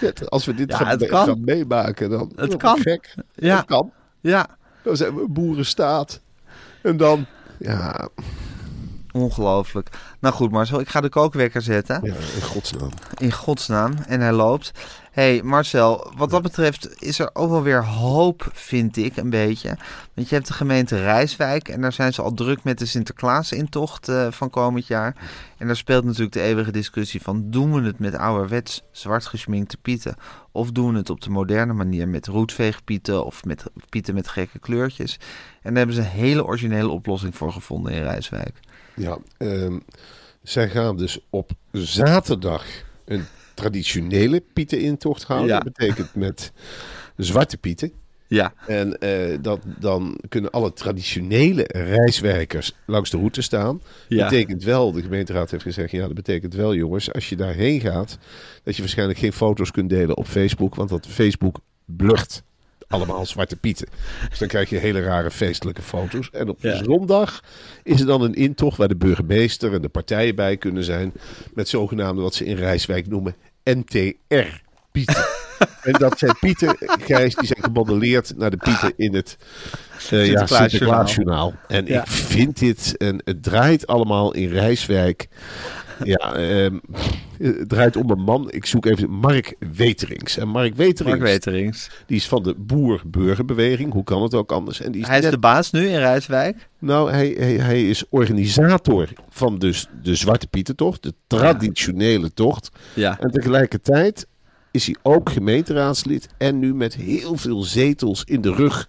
Maar 0.00 0.12
als 0.28 0.44
we 0.44 0.54
dit 0.54 0.70
Ja, 0.70 0.96
gaan, 0.98 1.40
meemaken, 1.44 2.10
dan 2.10 2.32
Het 2.36 2.56
kan. 2.56 2.78
gek. 2.78 3.14
Ja. 3.34 3.56
Het 3.56 3.66
kan. 3.66 3.92
Ja. 4.20 4.46
Dan 4.82 4.96
zijn 4.96 5.14
we 5.14 5.20
een 5.20 5.32
boerenstaat. 5.32 6.20
En 6.82 6.96
dan, 6.96 7.26
ja, 7.58 8.08
Ongelooflijk. 9.12 9.88
Nou 10.20 10.34
goed, 10.34 10.50
Marcel, 10.50 10.80
ik 10.80 10.88
ga 10.88 11.00
de 11.00 11.08
kookwekker 11.08 11.62
zetten. 11.62 12.00
ja 12.02 12.14
in 12.34 12.42
godsnaam. 12.42 12.90
In 13.18 13.32
godsnaam. 13.32 13.94
En 14.06 14.20
hij 14.20 14.32
loopt. 14.32 14.70
Hey, 15.16 15.42
Marcel, 15.42 16.12
wat 16.16 16.30
dat 16.30 16.42
betreft 16.42 17.02
is 17.02 17.18
er 17.18 17.30
ook 17.32 17.50
wel 17.50 17.62
weer 17.62 17.84
hoop, 17.84 18.50
vind 18.52 18.96
ik, 18.96 19.16
een 19.16 19.30
beetje. 19.30 19.76
Want 20.14 20.28
je 20.28 20.34
hebt 20.34 20.46
de 20.46 20.52
gemeente 20.52 21.00
Rijswijk 21.00 21.68
en 21.68 21.80
daar 21.80 21.92
zijn 21.92 22.12
ze 22.12 22.22
al 22.22 22.34
druk 22.34 22.64
met 22.64 22.78
de 22.78 22.86
Sinterklaas-intocht 22.86 24.08
eh, 24.08 24.30
van 24.30 24.50
komend 24.50 24.86
jaar. 24.86 25.16
En 25.58 25.66
daar 25.66 25.76
speelt 25.76 26.04
natuurlijk 26.04 26.32
de 26.32 26.42
eeuwige 26.42 26.72
discussie 26.72 27.22
van... 27.22 27.50
doen 27.50 27.72
we 27.72 27.86
het 27.86 27.98
met 27.98 28.14
ouderwets 28.14 28.82
zwart 28.90 29.26
geschminkte 29.26 29.76
pieten... 29.76 30.16
of 30.52 30.70
doen 30.70 30.92
we 30.92 30.98
het 30.98 31.10
op 31.10 31.20
de 31.20 31.30
moderne 31.30 31.72
manier 31.72 32.08
met 32.08 32.26
roetveegpieten... 32.26 33.24
of 33.24 33.44
met 33.44 33.64
pieten 33.88 34.14
met 34.14 34.28
gekke 34.28 34.58
kleurtjes. 34.58 35.18
En 35.62 35.74
daar 35.74 35.76
hebben 35.76 35.94
ze 35.94 36.00
een 36.00 36.06
hele 36.06 36.44
originele 36.44 36.88
oplossing 36.88 37.36
voor 37.36 37.52
gevonden 37.52 37.92
in 37.92 38.02
Rijswijk. 38.02 38.60
Ja, 38.94 39.18
ehm, 39.36 39.78
zij 40.42 40.68
gaan 40.68 40.96
dus 40.96 41.18
op 41.30 41.50
zaterdag 41.72 42.64
een 43.04 43.26
traditionele 43.56 44.42
pietenintocht 44.52 45.22
houden. 45.22 45.48
Ja. 45.48 45.60
Dat 45.60 45.72
betekent 45.72 46.14
met 46.14 46.52
zwarte 47.16 47.56
pieten. 47.56 47.92
Ja, 48.28 48.52
En 48.66 48.98
eh, 48.98 49.38
dat, 49.40 49.60
dan 49.78 50.18
kunnen 50.28 50.50
alle 50.50 50.72
traditionele 50.72 51.64
reiswerkers 51.68 52.72
langs 52.86 53.10
de 53.10 53.16
route 53.16 53.42
staan. 53.42 53.82
Ja. 54.08 54.28
betekent 54.28 54.64
wel, 54.64 54.92
de 54.92 55.02
gemeenteraad 55.02 55.50
heeft 55.50 55.62
gezegd, 55.62 55.90
ja, 55.90 56.06
dat 56.06 56.14
betekent 56.14 56.54
wel, 56.54 56.74
jongens, 56.74 57.12
als 57.12 57.28
je 57.28 57.36
daarheen 57.36 57.80
gaat, 57.80 58.18
dat 58.62 58.74
je 58.76 58.82
waarschijnlijk 58.82 59.18
geen 59.18 59.32
foto's 59.32 59.70
kunt 59.70 59.90
delen 59.90 60.16
op 60.16 60.26
Facebook, 60.26 60.74
want 60.74 60.88
dat 60.88 61.06
Facebook 61.06 61.58
blucht 61.84 62.42
allemaal 62.88 63.26
zwarte 63.26 63.56
pieten. 63.56 63.88
Dus 64.28 64.38
dan 64.38 64.48
krijg 64.48 64.70
je 64.70 64.76
hele 64.78 65.00
rare 65.00 65.30
feestelijke 65.30 65.82
foto's. 65.82 66.30
En 66.30 66.48
op 66.48 66.58
Ja. 66.62 66.84
zondag 66.84 67.42
is 67.82 68.00
er 68.00 68.06
dan 68.06 68.22
een 68.22 68.34
intocht 68.34 68.76
waar 68.76 68.88
de 68.88 68.96
burgemeester 68.96 69.72
en 69.74 69.82
de 69.82 69.88
partijen 69.88 70.34
bij 70.34 70.56
kunnen 70.56 70.84
zijn, 70.84 71.12
met 71.54 71.68
zogenaamde 71.68 72.22
wat 72.22 72.34
ze 72.34 72.44
in 72.44 72.56
Rijswijk 72.56 73.06
noemen 73.08 73.34
NTR 73.74 74.62
pieten. 74.92 75.24
En 75.82 75.92
dat 75.92 76.18
zijn 76.18 76.36
pieten, 76.40 76.76
Gijs, 76.78 77.34
die 77.34 77.46
zijn 77.46 77.62
gemodelleerd 77.62 78.36
naar 78.36 78.50
de 78.50 78.56
pieten 78.56 78.92
in 78.96 79.14
het 79.14 79.36
eh, 80.10 80.26
ja. 80.26 80.46
Sinterklaasjournaal. 80.46 81.54
En 81.68 81.86
Ja. 81.86 82.00
ik 82.00 82.06
vind 82.08 82.58
dit, 82.58 82.96
en 82.96 83.20
het 83.24 83.42
draait 83.42 83.86
allemaal 83.86 84.32
in 84.34 84.48
Rijswijk. 84.48 85.28
Ja, 86.04 86.34
ehm, 86.34 86.78
het 87.38 87.68
draait 87.68 87.96
om 87.96 88.10
een 88.10 88.20
man. 88.20 88.50
Ik 88.50 88.66
zoek 88.66 88.86
even 88.86 89.10
Mark 89.10 89.54
Weterings. 89.76 90.36
En 90.38 90.48
Mark 90.48 90.74
Weterings, 90.74 91.18
Mark 91.18 91.30
Weterings. 91.30 91.90
die 92.06 92.16
is 92.16 92.28
van 92.28 92.42
de 92.42 92.54
boer-burgerbeweging. 92.58 93.92
Hoe 93.92 94.04
kan 94.04 94.22
het 94.22 94.34
ook 94.34 94.52
anders? 94.52 94.80
En 94.80 94.92
die 94.92 95.00
is 95.00 95.06
Hij 95.06 95.16
is 95.16 95.22
net- 95.22 95.32
de 95.32 95.38
baas 95.38 95.70
nu 95.70 95.86
in 95.88 95.98
Rijswijk. 95.98 96.68
nou, 96.78 97.10
hij, 97.10 97.34
hij, 97.38 97.52
hij 97.54 97.88
is 97.88 98.04
organisator 98.08 99.08
van 99.28 99.58
dus 99.58 99.86
de 100.02 100.14
Zwarte 100.14 100.46
Pietentocht, 100.46 101.02
de 101.02 101.14
traditionele 101.26 102.32
tocht. 102.34 102.70
Ja. 102.94 103.18
En 103.20 103.30
tegelijkertijd 103.30 104.26
is 104.70 104.86
hij 104.86 104.96
ook 105.02 105.30
gemeenteraadslid 105.30 106.28
en 106.38 106.58
nu 106.58 106.74
met 106.74 106.94
heel 106.94 107.36
veel 107.36 107.62
zetels 107.62 108.24
in 108.24 108.40
de 108.40 108.52
rug 108.54 108.88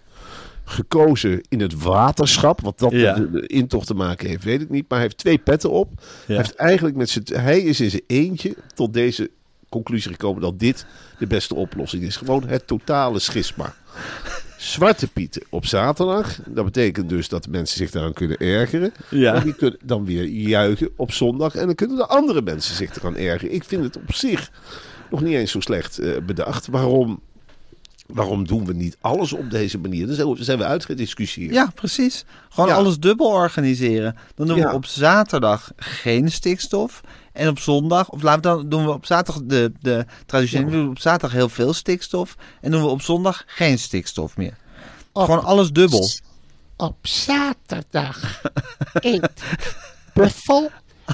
gekozen 0.68 1.40
in 1.48 1.60
het 1.60 1.82
waterschap. 1.82 2.60
Wat 2.60 2.78
dat 2.78 2.92
Ja. 2.92 3.18
met 3.18 3.32
de, 3.32 3.40
de 3.40 3.46
intocht 3.46 3.86
te 3.86 3.94
maken 3.94 4.28
heeft, 4.28 4.44
weet 4.44 4.60
ik 4.60 4.70
niet. 4.70 4.84
Maar 4.88 4.98
hij 4.98 5.06
heeft 5.06 5.18
twee 5.18 5.38
petten 5.38 5.70
op. 5.70 5.88
Hij, 6.26 6.36
heeft 6.36 6.54
eigenlijk 6.54 6.96
met 6.96 7.10
z'n- 7.10 7.22
hij 7.32 7.60
is 7.60 7.80
in 7.80 7.90
zijn 7.90 8.02
eentje 8.06 8.54
tot 8.74 8.92
deze 8.92 9.30
conclusie 9.68 10.10
gekomen 10.10 10.42
dat 10.42 10.58
dit 10.58 10.86
de 11.18 11.26
beste 11.26 11.54
oplossing 11.54 12.02
is. 12.02 12.16
Gewoon 12.16 12.44
het 12.46 12.66
totale 12.66 13.18
schisma. 13.18 13.74
Zwarte 14.58 15.08
Pieten 15.08 15.42
op 15.50 15.66
zaterdag. 15.66 16.38
Dat 16.46 16.64
betekent 16.64 17.08
dus 17.08 17.28
dat 17.28 17.44
de 17.44 17.50
mensen 17.50 17.76
zich 17.76 17.90
daaraan 17.90 18.12
kunnen 18.12 18.36
ergeren. 18.38 18.92
Ja. 19.10 19.34
En 19.34 19.42
die 19.44 19.54
kunnen 19.54 19.78
dan 19.84 20.04
weer 20.04 20.24
juichen 20.24 20.90
op 20.96 21.12
zondag. 21.12 21.54
En 21.54 21.66
dan 21.66 21.74
kunnen 21.74 21.96
de 21.96 22.06
andere 22.06 22.42
mensen 22.42 22.74
zich 22.74 22.96
eraan 22.96 23.16
ergeren. 23.16 23.54
Ik 23.54 23.64
vind 23.64 23.84
het 23.84 23.96
op 23.96 24.14
zich 24.14 24.50
nog 25.10 25.20
niet 25.20 25.34
eens 25.34 25.50
zo 25.50 25.60
slecht 25.60 25.98
eh, 25.98 26.16
bedacht. 26.26 26.66
Waarom, 26.66 27.20
waarom 28.14 28.46
doen 28.46 28.64
we 28.64 28.72
niet 28.74 28.96
alles 29.00 29.32
op 29.32 29.50
deze 29.50 29.78
manier? 29.78 30.06
Dan 30.06 30.36
zijn 30.40 30.58
we, 30.58 30.64
uitgediscussieerd. 30.64 31.54
Ja, 31.54 31.70
precies. 31.74 32.24
Gewoon 32.48 32.68
Ja. 32.68 32.74
alles 32.74 32.98
dubbel 32.98 33.26
organiseren. 33.26 34.16
Dan 34.34 34.46
doen 34.46 34.56
we 34.56 34.62
Ja. 34.62 34.74
op 34.74 34.86
zaterdag 34.86 35.70
geen 35.76 36.30
stikstof. 36.30 37.00
En 37.32 37.48
op 37.48 37.58
zondag, 37.58 38.08
of 38.08 38.22
laten 38.22 38.40
we 38.42 38.48
dan 38.58 38.68
doen 38.68 38.84
we 38.84 38.92
op 38.92 39.06
zaterdag 39.06 39.42
de, 39.44 39.72
de 39.80 40.06
traditionele, 40.26 40.70
doen 40.70 40.84
we 40.84 40.90
op 40.90 40.98
zaterdag 40.98 41.32
heel 41.32 41.48
veel 41.48 41.72
stikstof. 41.72 42.36
En 42.60 42.70
doen 42.70 42.82
we 42.82 42.88
op 42.88 43.02
zondag 43.02 43.42
geen 43.46 43.78
stikstof 43.78 44.36
meer. 44.36 44.56
Gewoon 45.12 45.44
alles 45.44 45.70
dubbel. 45.70 46.08
Op 46.76 46.96
zaterdag 47.06 48.42
eet 49.00 49.42
buffel 50.14 50.70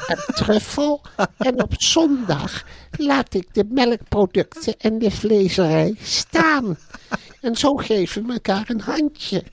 en 0.06 0.18
truffel. 0.34 1.00
En 1.36 1.62
op 1.62 1.72
zondag 1.76 2.64
laat 2.96 3.34
ik 3.34 3.54
de 3.54 3.64
melkproducten 3.68 4.74
en 4.78 4.98
de 4.98 5.10
vleeserij 5.10 5.94
staan. 6.02 6.78
En 7.40 7.56
zo 7.56 7.74
geven 7.76 8.26
we 8.26 8.32
elkaar 8.32 8.64
een 8.66 8.80
handje. 8.80 9.44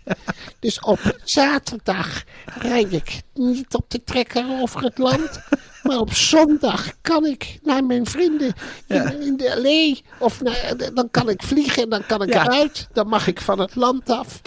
Dus 0.59 0.79
op 0.79 1.17
zaterdag 1.23 2.23
rijd 2.45 2.93
ik 2.93 3.21
niet 3.33 3.73
op 3.75 3.89
de 3.89 4.03
trekker 4.03 4.45
over 4.61 4.81
het 4.83 4.97
land. 4.97 5.39
Maar 5.83 5.97
op 5.97 6.13
zondag 6.13 6.91
kan 7.01 7.25
ik 7.25 7.59
naar 7.63 7.83
mijn 7.83 8.05
vrienden 8.05 8.53
in, 8.87 9.21
in 9.21 9.37
de 9.37 9.51
allee. 9.55 10.03
Of 10.19 10.41
naar, 10.41 10.73
dan 10.93 11.11
kan 11.11 11.29
ik 11.29 11.43
vliegen 11.43 11.83
en 11.83 11.89
dan 11.89 12.05
kan 12.05 12.21
ik 12.21 12.33
Ja. 12.33 12.45
eruit. 12.45 12.87
Dan 12.93 13.07
mag 13.07 13.27
ik 13.27 13.41
van 13.41 13.59
het 13.59 13.75
land 13.75 14.09
af. 14.09 14.41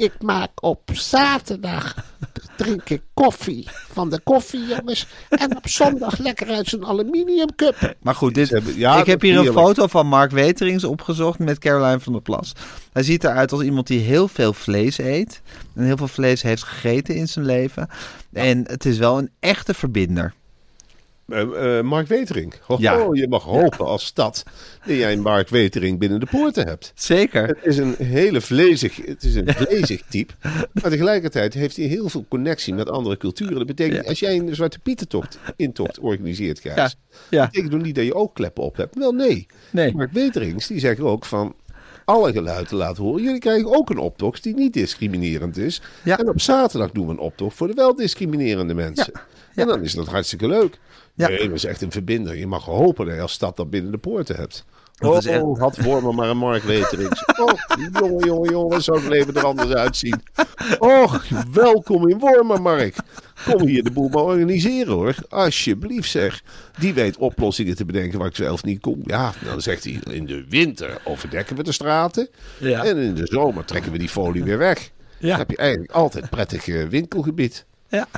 Ik 0.00 0.12
maak 0.22 0.50
op 0.62 0.90
zaterdag 0.92 1.94
drink 2.56 2.90
ik 2.90 3.02
koffie 3.14 3.68
van 3.92 4.10
de 4.10 4.20
koffiejongens. 4.20 5.06
En 5.28 5.56
op 5.56 5.68
zondag 5.68 6.18
lekker 6.18 6.48
uit 6.48 6.68
zo'n 6.68 6.86
aluminium 6.86 7.54
cup. 7.56 7.94
Maar 8.02 8.14
goed, 8.14 8.34
dit, 8.34 8.62
ja, 8.76 9.00
ik 9.00 9.06
heb 9.06 9.20
hier 9.20 9.38
een 9.38 9.52
foto 9.52 9.86
van 9.86 10.06
Mark 10.06 10.30
Weterings 10.30 10.84
opgezocht 10.84 11.38
met 11.38 11.58
Caroline 11.58 12.00
van 12.00 12.12
der 12.12 12.22
Plas. 12.22 12.52
Hij 12.92 13.02
ziet 13.02 13.24
eruit 13.24 13.52
als 13.52 13.62
iemand 13.62 13.86
die 13.86 14.00
heel 14.00 14.28
veel 14.28 14.52
vlees 14.52 14.98
eet. 14.98 15.42
En 15.74 15.84
heel 15.84 15.96
veel 15.96 16.08
vlees 16.08 16.42
heeft 16.42 16.62
gegeten 16.62 17.14
in 17.14 17.28
zijn 17.28 17.44
leven. 17.44 17.88
En 18.32 18.64
het 18.66 18.84
is 18.84 18.98
wel 18.98 19.18
een 19.18 19.30
echte 19.40 19.74
verbinder. 19.74 20.34
Eh, 21.32 21.78
eh, 21.78 21.84
Mark 21.84 22.06
Wetering. 22.06 22.54
Oh, 22.68 22.80
Ja. 22.80 23.08
je 23.12 23.28
mag 23.28 23.42
hopen 23.42 23.86
als 23.86 24.04
stad 24.04 24.42
dat 24.86 24.96
jij 24.96 25.12
een 25.12 25.20
Mark 25.20 25.48
Wetering 25.48 25.98
binnen 25.98 26.20
de 26.20 26.26
poorten 26.30 26.66
hebt. 26.66 26.92
Zeker. 26.94 27.46
Het 27.46 27.58
is 27.62 27.76
een 27.78 27.94
hele 27.98 28.40
vlezig, 28.40 28.96
het 29.06 29.22
is 29.22 29.34
een 29.34 29.52
vlezig 29.66 30.02
type. 30.08 30.32
Maar 30.72 30.90
tegelijkertijd 30.90 31.54
heeft 31.54 31.76
hij 31.76 31.86
heel 31.86 32.08
veel 32.08 32.24
connectie 32.28 32.74
met 32.74 32.90
andere 32.90 33.16
culturen. 33.16 33.54
Dat 33.54 33.66
betekent, 33.66 34.02
Ja. 34.02 34.08
als 34.08 34.18
jij 34.20 34.36
een 34.38 34.54
Zwarte 34.54 34.78
Pietentocht, 34.78 35.38
intocht 35.56 35.98
organiseert, 35.98 36.60
Gijs. 36.60 36.76
Ja, 36.76 36.90
ja. 37.30 37.40
Dat 37.40 37.50
betekent 37.50 37.72
nog 37.72 37.82
niet 37.82 37.94
dat 37.94 38.04
je 38.04 38.14
ook 38.14 38.34
kleppen 38.34 38.62
op 38.64 38.76
hebt. 38.76 38.94
Wel, 38.96 39.12
nee. 39.12 39.46
Nee. 39.70 39.94
Mark 39.94 40.12
Weterings, 40.12 40.66
die 40.66 40.78
zegt 40.80 41.00
ook 41.00 41.24
van 41.24 41.54
alle 42.04 42.32
geluiden 42.32 42.76
laten 42.76 43.02
horen. 43.02 43.22
Jullie 43.22 43.38
krijgen 43.40 43.76
ook 43.76 43.90
een 43.90 43.98
optocht 43.98 44.42
die 44.42 44.54
niet 44.54 44.72
discriminerend 44.72 45.56
is. 45.56 45.82
Ja. 46.04 46.18
En 46.18 46.28
op 46.28 46.40
zaterdag 46.40 46.90
doen 46.90 47.06
we 47.06 47.12
een 47.12 47.18
optocht 47.18 47.56
voor 47.56 47.66
de 47.66 47.74
wel 47.74 47.94
discriminerende 47.94 48.74
mensen. 48.74 49.12
En 49.54 49.66
dan 49.66 49.82
is 49.82 49.94
dat 49.94 50.06
hartstikke 50.06 50.48
leuk. 50.48 50.78
Ja. 51.20 51.28
Nee, 51.28 51.48
dat 51.48 51.56
is 51.56 51.64
echt 51.64 51.82
een 51.82 51.92
verbinder. 51.92 52.36
Je 52.36 52.46
mag 52.46 52.64
hopen 52.64 53.06
dat 53.06 53.14
je 53.14 53.20
als 53.20 53.32
stad 53.32 53.56
dat 53.56 53.70
binnen 53.70 53.92
de 53.92 53.98
poorten 53.98 54.36
hebt. 54.36 54.64
Dat 54.94 55.10
oh, 55.10 55.16
is 55.16 55.26
echt- 55.26 55.58
had 55.58 55.76
Wormer 55.76 56.14
maar 56.14 56.28
een 56.28 56.36
Mark 56.36 56.62
Weterings. 56.62 57.24
Oh, 57.26 57.52
jongen, 57.92 58.26
jongen, 58.26 58.50
jongen, 58.50 58.68
wat 58.68 58.82
zou 58.82 58.98
het 58.98 59.08
leven 59.08 59.34
er 59.34 59.44
anders 59.44 59.70
uitzien. 59.72 60.22
Och, 60.78 61.24
welkom 61.52 62.08
in 62.08 62.18
Wormer, 62.18 62.62
Mark. 62.62 62.96
Kom 63.44 63.66
hier 63.66 63.82
de 63.82 63.90
boel 63.90 64.08
maar 64.08 64.22
organiseren, 64.22 64.92
hoor. 64.92 65.14
Alsjeblieft, 65.28 66.10
zeg. 66.10 66.42
Die 66.78 66.94
weet 66.94 67.16
oplossingen 67.16 67.76
te 67.76 67.84
bedenken 67.84 68.18
waar 68.18 68.28
ik 68.28 68.36
zelf 68.36 68.64
niet 68.64 68.80
kom. 68.80 69.00
Ja, 69.04 69.32
dan 69.44 69.60
zegt 69.60 69.84
hij, 69.84 70.00
in 70.10 70.26
de 70.26 70.44
winter 70.48 71.00
overdekken 71.04 71.56
we 71.56 71.62
de 71.62 71.72
straten. 71.72 72.28
Ja. 72.58 72.84
En 72.84 72.96
in 72.96 73.14
de 73.14 73.26
zomer 73.26 73.64
trekken 73.64 73.92
we 73.92 73.98
die 73.98 74.08
folie 74.08 74.44
weer 74.44 74.58
weg. 74.58 74.90
Ja. 75.18 75.28
Dan 75.28 75.38
heb 75.38 75.50
je 75.50 75.56
eigenlijk 75.56 75.92
altijd 75.92 76.30
prettig 76.30 76.68
eh, 76.68 76.86
winkelgebied. 76.88 77.66
Ja. 77.88 78.08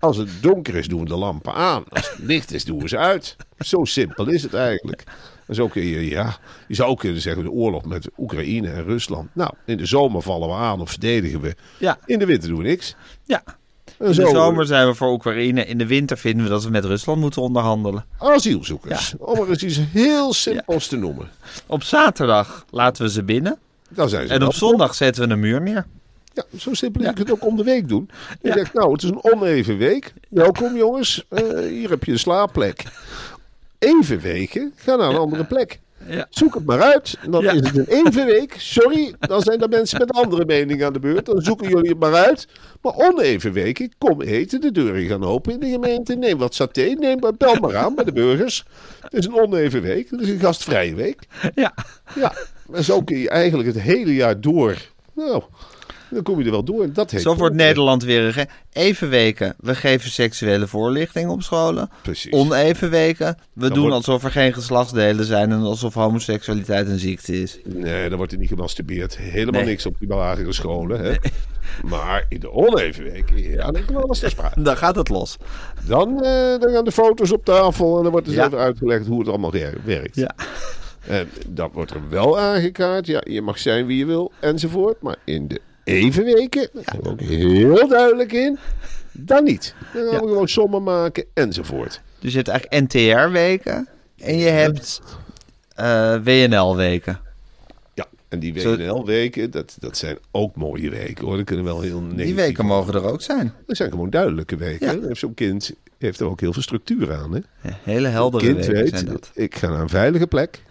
Als 0.00 0.16
het 0.16 0.28
donker 0.40 0.74
is, 0.74 0.88
doen 0.88 1.00
we 1.00 1.08
de 1.08 1.16
lampen 1.16 1.54
aan. 1.54 1.84
Als 1.88 2.10
het 2.10 2.18
licht 2.18 2.52
is, 2.52 2.64
doen 2.64 2.78
we 2.82 2.88
ze 2.88 2.96
uit. 2.98 3.36
Zo 3.58 3.84
simpel 3.84 4.28
is 4.28 4.42
het 4.42 4.54
eigenlijk. 4.54 5.04
En 5.46 5.54
zo 5.54 5.68
kun 5.68 5.82
je, 5.82 6.08
ja, 6.08 6.36
je 6.68 6.74
zou 6.74 6.90
ook 6.90 6.98
kunnen 6.98 7.20
zeggen, 7.20 7.42
de 7.42 7.50
oorlog 7.50 7.84
met 7.84 8.08
Oekraïne 8.18 8.70
en 8.70 8.84
Rusland. 8.84 9.28
Nou, 9.32 9.50
in 9.64 9.76
de 9.76 9.86
zomer 9.86 10.22
vallen 10.22 10.48
we 10.48 10.54
aan 10.54 10.80
of 10.80 10.90
verdedigen 10.90 11.40
we. 11.40 11.54
Ja. 11.78 11.98
In 12.06 12.18
de 12.18 12.26
winter 12.26 12.48
doen 12.48 12.58
we 12.58 12.64
niks. 12.64 12.94
Ja. 13.24 13.42
En 13.98 14.06
In 14.06 14.14
zo, 14.14 14.24
de 14.24 14.30
zomer 14.30 14.66
zijn 14.66 14.86
we 14.86 14.94
voor 14.94 15.12
Oekraïne. 15.12 15.66
In 15.66 15.78
de 15.78 15.86
winter 15.86 16.18
vinden 16.18 16.44
we 16.44 16.50
dat 16.50 16.64
we 16.64 16.70
met 16.70 16.84
Rusland 16.84 17.20
moeten 17.20 17.42
onderhandelen. 17.42 18.04
Asielzoekers. 18.18 19.14
Om 19.18 19.38
er 19.40 19.48
eens 19.48 19.62
iets 19.62 19.80
heel 19.92 20.32
simpels 20.32 20.86
te 20.86 20.96
noemen. 20.96 21.28
Op 21.66 21.82
zaterdag 21.82 22.64
laten 22.70 23.04
we 23.04 23.10
ze 23.10 23.22
binnen. 23.22 23.58
Dan 23.88 24.08
zijn 24.08 24.26
ze 24.26 24.34
En 24.34 24.46
op 24.46 24.54
zondag 24.54 24.94
zetten 24.94 25.26
we 25.26 25.32
een 25.32 25.40
muur 25.40 25.60
neer. 25.62 25.86
Ja, 26.32 26.44
zo 26.58 26.74
simpel. 26.74 27.00
Je 27.02 27.06
kunt 27.12 27.18
het 27.18 27.30
ook 27.30 27.46
om 27.46 27.56
de 27.56 27.64
week 27.64 27.88
doen. 27.88 28.10
Je 28.42 28.48
Ja. 28.48 28.54
zegt, 28.54 28.72
nou, 28.74 28.92
het 28.92 29.02
is 29.02 29.08
een 29.10 29.24
oneven 29.24 29.76
week. 29.78 30.12
Welkom 30.28 30.76
jongens, 30.76 31.24
Eh, 31.28 31.42
hier 31.68 31.90
heb 31.90 32.04
je 32.04 32.12
een 32.12 32.18
slaapplek. 32.18 32.84
Even 33.78 34.20
weken, 34.20 34.72
ga 34.76 34.96
naar 34.96 35.10
een 35.10 35.16
andere 35.16 35.44
plek. 35.44 35.80
Ja. 36.08 36.26
Zoek 36.30 36.54
het 36.54 36.64
maar 36.66 36.80
uit. 36.82 37.16
Dan 37.30 37.42
Ja. 37.42 37.50
is 37.52 37.60
het 37.60 37.76
een 37.76 37.86
even 37.88 38.26
week. 38.26 38.54
Sorry, 38.58 39.14
dan 39.20 39.42
zijn 39.42 39.60
er 39.60 39.68
mensen 39.68 39.98
met 39.98 40.10
andere 40.12 40.44
meningen 40.44 40.86
aan 40.86 40.92
de 40.92 40.98
beurt. 40.98 41.26
Dan 41.26 41.40
zoeken 41.42 41.68
jullie 41.68 41.90
het 41.90 41.98
maar 41.98 42.14
uit. 42.14 42.48
Maar 42.82 42.92
oneven 42.96 43.52
weken, 43.52 43.92
kom 43.98 44.20
eten. 44.22 44.60
De 44.60 44.72
deuren 44.72 45.06
gaan 45.06 45.24
open 45.24 45.52
in 45.52 45.60
de 45.60 45.68
gemeente. 45.70 46.14
Neem 46.14 46.38
wat 46.38 46.54
saté. 46.54 46.82
Neem, 46.98 47.18
bel 47.38 47.54
maar 47.60 47.76
aan 47.76 47.94
bij 47.94 48.04
de 48.04 48.12
burgers. 48.12 48.64
Het 49.00 49.12
is 49.14 49.26
een 49.26 49.34
oneven 49.40 49.82
week. 49.82 50.10
Het 50.10 50.20
is 50.20 50.28
een 50.28 50.38
gastvrije 50.40 50.94
week. 50.94 51.22
Ja. 51.54 51.74
Ja, 52.14 52.32
en 52.72 52.84
zo 52.84 53.02
kun 53.02 53.18
je 53.18 53.28
eigenlijk 53.30 53.68
het 53.74 53.80
hele 53.82 54.14
jaar 54.14 54.40
door. 54.40 54.76
Nou, 55.14 55.42
dan 56.10 56.22
kom 56.22 56.38
je 56.38 56.44
er 56.44 56.50
wel 56.50 56.64
door. 56.64 56.92
Dat 56.92 57.10
heet 57.10 57.20
Zo 57.20 57.26
wordt 57.26 57.40
poorten. 57.40 57.56
Nederland 57.58 58.04
weer 58.04 58.46
even 58.72 59.08
weken. 59.08 59.54
We 59.58 59.74
geven 59.74 60.10
seksuele 60.10 60.66
voorlichting 60.66 61.30
op 61.30 61.42
scholen. 61.42 61.90
Precies. 62.02 62.32
Oneven 62.32 62.90
weken. 62.90 63.36
We 63.52 63.68
doen 63.68 63.78
wordt- 63.78 63.94
alsof 63.94 64.24
er 64.24 64.30
geen 64.30 64.52
geslachtsdelen 64.54 65.24
zijn 65.24 65.50
en 65.52 65.60
alsof 65.60 65.94
homoseksualiteit 65.94 66.88
een 66.88 66.98
ziekte 66.98 67.42
is. 67.42 67.58
Nee, 67.64 68.08
dan 68.08 68.16
wordt 68.18 68.32
er 68.32 68.38
niet 68.38 68.48
gemasturbeerd. 68.48 69.16
Helemaal 69.18 69.60
Nee. 69.60 69.70
niks 69.70 69.86
op 69.86 69.94
die 69.98 70.08
lagere 70.08 70.52
scholen. 70.52 71.00
Hè? 71.00 71.14
Maar 71.84 72.24
in 72.28 72.40
de 72.40 72.50
oneven 72.52 73.04
week, 73.04 73.30
ja, 73.34 73.70
dan 73.70 73.84
kan 73.84 74.02
alles 74.02 74.18
ter 74.18 74.30
sprake. 74.30 74.62
Dan 74.62 74.76
gaat 74.76 74.96
het 74.96 75.08
los. 75.08 75.36
Dan, 75.86 76.08
eh, 76.24 76.58
dan 76.58 76.70
gaan 76.72 76.84
de 76.84 76.92
foto's 76.92 77.32
op 77.32 77.44
tafel 77.44 77.96
en 77.96 78.02
dan 78.02 78.12
wordt 78.12 78.26
er 78.26 78.32
Ja. 78.32 78.46
even 78.46 78.58
uitgelegd 78.58 79.06
hoe 79.06 79.18
het 79.18 79.28
allemaal 79.28 79.50
wer- 79.52 79.78
werkt. 79.84 80.16
Ja. 80.16 80.30
En 81.06 81.28
dat 81.48 81.70
wordt 81.72 81.90
er 81.90 82.00
wel 82.08 82.38
aangekaart. 82.38 83.06
Ja, 83.06 83.20
je 83.24 83.42
mag 83.42 83.58
zijn 83.58 83.86
wie 83.86 83.98
je 83.98 84.04
wil 84.06 84.32
enzovoort. 84.40 85.02
Maar 85.02 85.16
in 85.24 85.48
de 85.48 85.60
evenweken, 85.90 86.68
daar 86.72 86.84
zijn 86.86 87.02
we 87.02 87.08
ook 87.08 87.20
heel 87.20 87.88
duidelijk 87.88 88.32
in, 88.32 88.58
dan 89.12 89.44
niet. 89.44 89.74
Dan 89.94 90.02
gaan 90.02 90.20
we 90.20 90.28
gewoon 90.28 90.48
sommen 90.48 90.82
maken 90.82 91.24
enzovoort. 91.34 92.00
Dus 92.20 92.30
je 92.30 92.36
hebt 92.36 92.48
eigenlijk 92.48 92.82
NTR-weken 92.82 93.88
en 94.16 94.38
je 94.38 94.48
hebt 94.48 95.00
eh, 95.74 96.16
WNL-weken. 96.24 97.20
Ja, 97.94 98.06
en 98.28 98.38
die 98.38 98.54
WNL-weken, 98.54 99.50
dat, 99.50 99.76
dat 99.78 99.96
zijn 99.96 100.18
ook 100.30 100.56
mooie 100.56 100.90
weken 100.90 101.24
hoor. 101.24 101.36
Dat 101.36 101.44
kunnen 101.44 101.64
wel 101.64 101.80
heel 101.80 102.00
negatief 102.00 102.24
Die 102.24 102.34
weken 102.34 102.66
mogen 102.66 102.94
er 102.94 103.04
ook 103.04 103.22
zijn. 103.22 103.52
Dat 103.66 103.76
zijn 103.76 103.90
gewoon 103.90 104.10
duidelijke 104.10 104.56
weken. 104.56 105.00
Ja. 105.08 105.14
Zo'n 105.14 105.34
kind 105.34 105.72
heeft 105.98 106.20
er 106.20 106.26
ook 106.26 106.40
heel 106.40 106.52
veel 106.52 106.62
structuur 106.62 107.14
aan. 107.14 107.32
Hè? 107.32 107.40
Ja, 107.68 107.78
hele 107.82 108.08
heldere 108.08 108.44
kind 108.44 108.66
weken 108.66 108.82
weet, 108.82 108.98
zijn 108.98 109.06
dat. 109.06 109.30
ik 109.34 109.54
ga 109.54 109.68
naar 109.68 109.80
een 109.80 109.88
veilige 109.88 110.26
plek. 110.26 110.62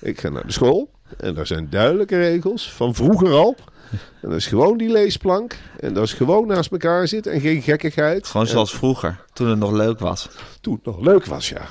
Ik 0.00 0.20
ga 0.20 0.28
naar 0.28 0.46
de 0.46 0.52
school. 0.52 0.90
En 1.16 1.34
daar 1.34 1.46
zijn 1.46 1.66
duidelijke 1.70 2.16
regels, 2.18 2.72
van 2.72 2.94
vroeger 2.94 3.28
al. 3.32 3.56
En 3.90 4.28
dat 4.28 4.32
is 4.38 4.46
gewoon 4.46 4.78
die 4.78 4.88
leesplank. 4.90 5.56
En 5.80 5.94
dat 5.94 6.04
is 6.04 6.12
gewoon 6.12 6.46
naast 6.46 6.70
elkaar 6.70 7.08
zitten 7.08 7.32
en 7.32 7.40
geen 7.40 7.62
gekkigheid. 7.62 8.26
Gewoon 8.26 8.46
En 8.46 8.52
zoals 8.52 8.74
vroeger, 8.74 9.24
toen 9.32 9.48
het 9.48 9.58
nog 9.58 9.72
leuk 9.72 9.98
was. 9.98 10.28
toen 10.60 10.74
het 10.74 10.84
nog 10.84 11.00
leuk 11.00 11.24
was, 11.24 11.48
ja. 11.48 11.66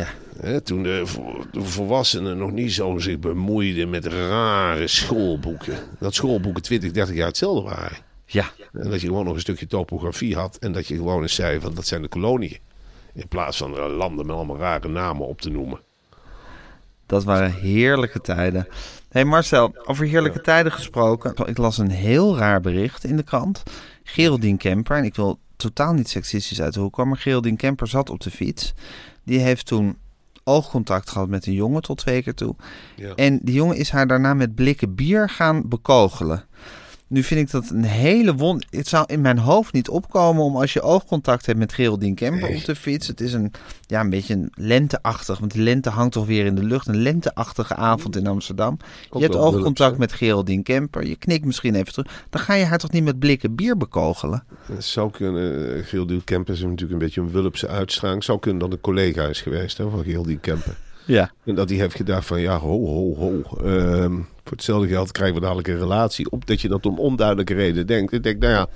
Toen 0.64 0.84
de 0.84 1.04
volwassenen 1.52 2.38
nog 2.38 2.52
niet 2.52 2.74
zo 2.74 2.98
zich 2.98 3.20
bemoeiden 3.20 3.90
met 3.90 4.06
rare 4.06 4.88
schoolboeken. 4.88 5.78
Dat 6.00 6.14
schoolboeken 6.14 6.62
20, 6.62 6.92
30 6.92 7.16
jaar 7.16 7.28
hetzelfde 7.28 7.70
waren. 7.70 7.98
Ja, 8.26 8.52
En 8.74 8.90
dat 8.90 9.02
je 9.02 9.08
gewoon 9.08 9.26
nog 9.26 9.34
een 9.34 9.40
stukje 9.40 9.68
topografie 9.68 10.36
had. 10.36 10.58
En 10.60 10.72
dat 10.72 10.88
je 10.88 10.96
gewoon 10.96 11.22
eens 11.22 11.36
zei 11.36 11.60
van 11.60 11.74
dat 11.74 11.88
zijn 11.88 12.02
de 12.02 12.08
koloniën. 12.08 12.58
In 13.14 13.28
plaats 13.28 13.58
van 13.58 13.78
eh, 13.78 13.96
landen 13.98 14.26
met 14.26 14.36
allemaal 14.36 14.58
rare 14.58 14.88
namen 14.88 15.28
op 15.28 15.42
te 15.42 15.50
noemen. 15.50 15.80
dat 17.06 17.24
waren 17.24 17.54
heerlijke 17.54 18.22
tijden. 18.22 18.68
Hey 19.10 19.26
Marcel, 19.26 19.76
over 19.86 20.06
heerlijke 20.06 20.42
tijden 20.42 20.72
gesproken. 20.72 21.48
Ik 21.48 21.58
las 21.58 21.78
een 21.78 21.90
heel 21.90 22.38
raar 22.38 22.62
bericht 22.62 23.04
in 23.04 23.16
de 23.16 23.24
krant. 23.24 23.64
Geraldine 24.04 24.58
Kemper, 24.58 24.98
en 24.98 25.04
ik 25.04 25.16
wil 25.16 25.40
totaal 25.56 25.94
niet 25.94 26.10
seksistisch 26.10 26.62
uit 26.62 26.74
de 26.74 26.80
hoek 26.80 26.94
komen, 26.94 27.12
maar 27.12 27.22
Geraldine 27.22 27.58
Kemper 27.58 27.88
zat 27.88 28.10
op 28.10 28.20
de 28.20 28.32
fiets. 28.32 28.74
Die 29.24 29.40
heeft 29.40 29.66
toen 29.66 29.98
oogcontact 30.44 31.10
gehad 31.10 31.28
met 31.28 31.46
een 31.46 31.54
jongen 31.54 31.82
tot 31.82 31.98
twee 31.98 32.24
keer 32.24 32.34
toe. 32.34 32.56
Ja. 32.96 33.16
En 33.16 33.40
die 33.42 33.56
jongen 33.56 33.76
is 33.76 33.90
haar 33.90 34.08
daarna 34.08 34.34
met 34.34 34.56
blikken 34.56 34.96
bier 34.96 35.30
gaan 35.30 35.68
bekogelen. 35.68 36.46
Nu 37.10 37.24
vind 37.24 37.40
ik 37.40 37.52
dat 37.52 37.70
een 37.70 37.84
hele 37.84 38.36
wond. 38.36 38.66
Het 38.70 38.88
zou 38.88 39.06
in 39.08 39.22
mijn 39.22 39.38
hoofd 39.38 39.74
niet 39.74 39.90
opkomen 39.90 40.44
om 40.44 40.56
als 40.56 40.74
je 40.74 40.82
oogcontact 40.82 41.46
hebt 41.46 41.60
met 41.60 41.74
Geraldine 41.74 42.16
Kemper 42.16 42.56
op 42.56 42.66
de 42.66 42.76
fiets. 42.76 43.08
Het 43.08 43.22
is 43.22 43.34
een, 43.34 43.52
ja, 43.86 44.00
een 44.00 44.10
beetje 44.10 44.34
een 44.34 44.52
lenteachtig, 44.54 45.40
want 45.40 45.52
die 45.52 45.62
lente 45.62 45.90
hangt 45.90 46.14
toch 46.14 46.26
weer 46.26 46.46
in 46.46 46.56
de 46.56 46.64
lucht. 46.64 46.88
Een 46.88 47.02
lenteachtige 47.02 47.76
avond 47.76 48.16
in 48.16 48.28
Amsterdam. 48.28 48.78
je 49.12 49.20
hebt 49.20 49.36
oogcontact 49.36 49.98
met 49.98 50.14
Geraldine 50.14 50.64
Kemper. 50.64 51.08
Je 51.08 51.16
knikt 51.16 51.46
misschien 51.46 51.76
even 51.76 51.94
terug. 51.94 52.26
Dan 52.30 52.42
ga 52.42 52.54
je 52.54 52.66
haar 52.66 52.80
toch 52.80 52.92
niet 52.92 53.04
met 53.04 53.20
blikken 53.20 53.56
bier 53.56 53.78
bekogelen? 53.78 54.44
Het 54.62 54.84
zou 54.84 55.12
kunnen, 55.12 55.84
Gildiel 55.84 56.22
Kemper 56.24 56.54
is 56.54 56.62
natuurlijk 56.62 56.92
een 56.92 56.98
beetje 56.98 57.22
een 57.22 57.32
Wulpse 57.32 57.68
uitstraling. 57.68 58.24
Zou 58.24 58.40
kunnen 58.40 58.62
dat 58.62 58.72
een 58.72 58.82
collega 58.82 59.26
is 59.26 59.42
geweest 59.42 59.78
hè, 59.78 59.90
van 59.90 60.04
Gildiel 60.04 60.38
Kemper. 60.42 60.78
Ja. 61.10 61.32
En 61.46 61.56
dat 61.56 61.70
hij 61.70 61.78
heeft 61.78 61.96
gedacht 61.96 62.26
van 62.26 62.42
ja, 62.42 62.58
ho, 62.58 62.86
ho, 62.86 63.16
ho. 63.16 63.42
Ehm, 63.66 64.14
voor 64.44 64.52
hetzelfde 64.58 64.88
geld 64.88 65.12
krijgen 65.12 65.36
we 65.36 65.42
dadelijk 65.42 65.68
een 65.68 65.78
relatie. 65.78 66.32
Op 66.32 66.46
dat 66.46 66.62
je 66.62 66.68
dat 66.68 66.86
om 66.86 67.00
onduidelijke 67.00 67.54
reden 67.54 67.88
denkt. 67.88 68.14
Ik 68.14 68.24
denk, 68.24 68.40
nou 68.42 68.54
ja, 68.54 68.68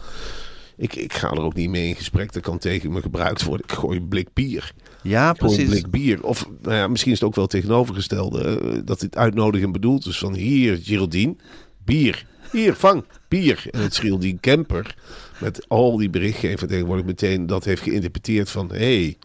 ik, 0.77 0.95
ik 0.95 1.13
ga 1.13 1.29
er 1.31 1.41
ook 1.41 1.53
niet 1.53 1.69
mee 1.69 1.87
in 1.87 1.95
gesprek. 1.95 2.33
Dat 2.33 2.41
kan 2.41 2.57
tegen 2.57 2.91
me 2.91 3.01
gebruikt 3.01 3.43
worden. 3.43 3.65
Ik 3.69 3.73
gooi 3.75 3.97
een 3.99 4.07
blik 4.07 4.27
bier. 4.33 4.71
Ja, 5.01 5.33
Gewoon 5.33 5.49
een 5.51 5.55
precies. 5.55 5.69
blik 5.81 5.91
bier. 5.91 6.23
Of 6.23 6.49
nou 6.61 6.75
ja, 6.75 6.87
misschien 6.87 7.11
is 7.11 7.19
het 7.19 7.27
ook 7.27 7.35
wel 7.35 7.47
tegenovergestelde. 7.47 8.43
eh, 8.59 8.79
dat 8.85 9.01
het 9.01 9.17
uitnodigend 9.17 9.71
bedoeld 9.71 10.05
is 10.05 10.17
van 10.17 10.33
hier, 10.33 10.79
Geraldine, 10.83 11.35
bier. 11.85 12.25
Hier, 12.51 12.73
vang, 12.73 13.05
bier. 13.27 13.65
En 13.71 13.81
het 13.81 13.97
Geraldine 13.97 14.39
Kemper, 14.39 14.95
met 15.39 15.65
al 15.67 15.97
die 15.97 16.09
berichtgeving 16.09 16.69
tegenwoordig 16.69 17.05
meteen 17.05 17.45
dat 17.45 17.65
heeft 17.65 17.81
geïnterpreteerd 17.81 18.49
van... 18.49 18.69
hé, 18.71 18.77
hey, 19.03 19.17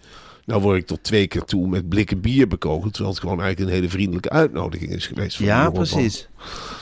nou 0.48 0.62
word 0.62 0.78
ik 0.78 0.86
tot 0.86 1.02
twee 1.02 1.26
keer 1.26 1.44
toe 1.44 1.68
met 1.68 1.88
blikken 1.88 2.20
bier 2.20 2.48
bekogeld. 2.48 2.92
Terwijl 2.92 3.14
het 3.14 3.22
gewoon 3.22 3.40
eigenlijk 3.40 3.70
een 3.70 3.76
hele 3.76 3.90
vriendelijke 3.90 4.30
uitnodiging 4.30 4.90
is 4.90 5.06
geweest. 5.06 5.36
Van 5.36 5.46
Ja, 5.46 5.70
precies. 5.70 6.28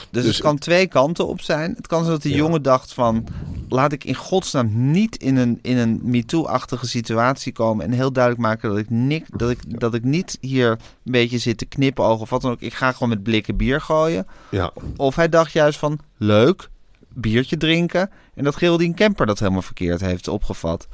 Dus, 0.09 0.23
Dus 0.23 0.25
het 0.25 0.41
kan 0.41 0.57
twee 0.57 0.87
kanten 0.87 1.27
op 1.27 1.41
zijn. 1.41 1.73
Het 1.75 1.87
kan 1.87 1.99
zijn 1.99 2.11
dat 2.13 2.21
die 2.21 2.35
jongen 2.35 2.61
dacht 2.61 2.93
van... 2.93 3.27
laat 3.69 3.91
ik 3.91 4.03
in 4.03 4.15
godsnaam 4.15 4.91
niet 4.91 5.15
in 5.15 5.35
een, 5.35 5.59
in 5.61 5.77
een 5.77 5.99
MeToo-achtige 6.03 6.87
situatie 6.87 7.53
komen... 7.53 7.85
en 7.85 7.91
heel 7.91 8.11
duidelijk 8.11 8.43
maken 8.43 8.69
dat 8.69 8.77
ik, 8.77 8.89
nik, 8.89 9.25
dat, 9.37 9.49
ik, 9.49 9.79
dat 9.79 9.93
ik 9.93 10.03
niet 10.03 10.37
hier 10.41 10.69
een 10.71 11.11
beetje 11.11 11.37
zit 11.37 11.57
te 11.57 11.65
knipogen 11.65 12.21
of 12.21 12.29
wat 12.29 12.41
dan 12.41 12.51
ook. 12.51 12.61
Ik 12.61 12.73
ga 12.73 12.91
gewoon 12.91 13.09
met 13.09 13.23
blikken 13.23 13.55
bier 13.55 13.81
gooien. 13.81 14.27
Ja, 14.49 14.71
Of 14.95 15.15
hij 15.15 15.29
dacht 15.29 15.51
juist 15.51 15.79
van, 15.79 15.99
leuk, 16.17 16.69
biertje 17.13 17.57
drinken... 17.57 18.09
en 18.33 18.43
dat 18.43 18.55
Geraldine 18.55 18.93
Kemper 18.93 19.25
dat 19.25 19.39
helemaal 19.39 19.61
verkeerd 19.61 20.01
heeft 20.01 20.27
opgevat. 20.27 20.87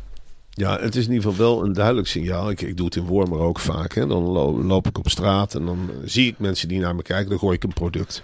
Ja, 0.55 0.79
het 0.79 0.95
is 0.95 1.05
in 1.05 1.11
ieder 1.13 1.29
geval 1.31 1.45
wel 1.45 1.63
een 1.65 1.73
duidelijk 1.73 2.07
signaal. 2.07 2.49
Ik, 2.49 2.61
ik 2.61 2.77
doe 2.77 2.85
het 2.85 2.95
in 2.95 3.05
Wormer 3.05 3.39
ook 3.39 3.59
vaak. 3.59 3.93
Hè. 3.93 4.07
Dan 4.07 4.23
lo- 4.23 4.63
loop 4.63 4.87
ik 4.87 4.97
op 4.97 5.09
straat 5.09 5.55
en 5.55 5.65
dan 5.65 5.89
eh, 5.89 5.95
zie 6.05 6.27
ik 6.27 6.39
mensen 6.39 6.67
die 6.67 6.79
naar 6.79 6.95
me 6.95 7.01
kijken. 7.01 7.29
Dan 7.29 7.39
gooi 7.39 7.55
ik 7.55 7.63
een 7.63 7.73
product. 7.73 8.23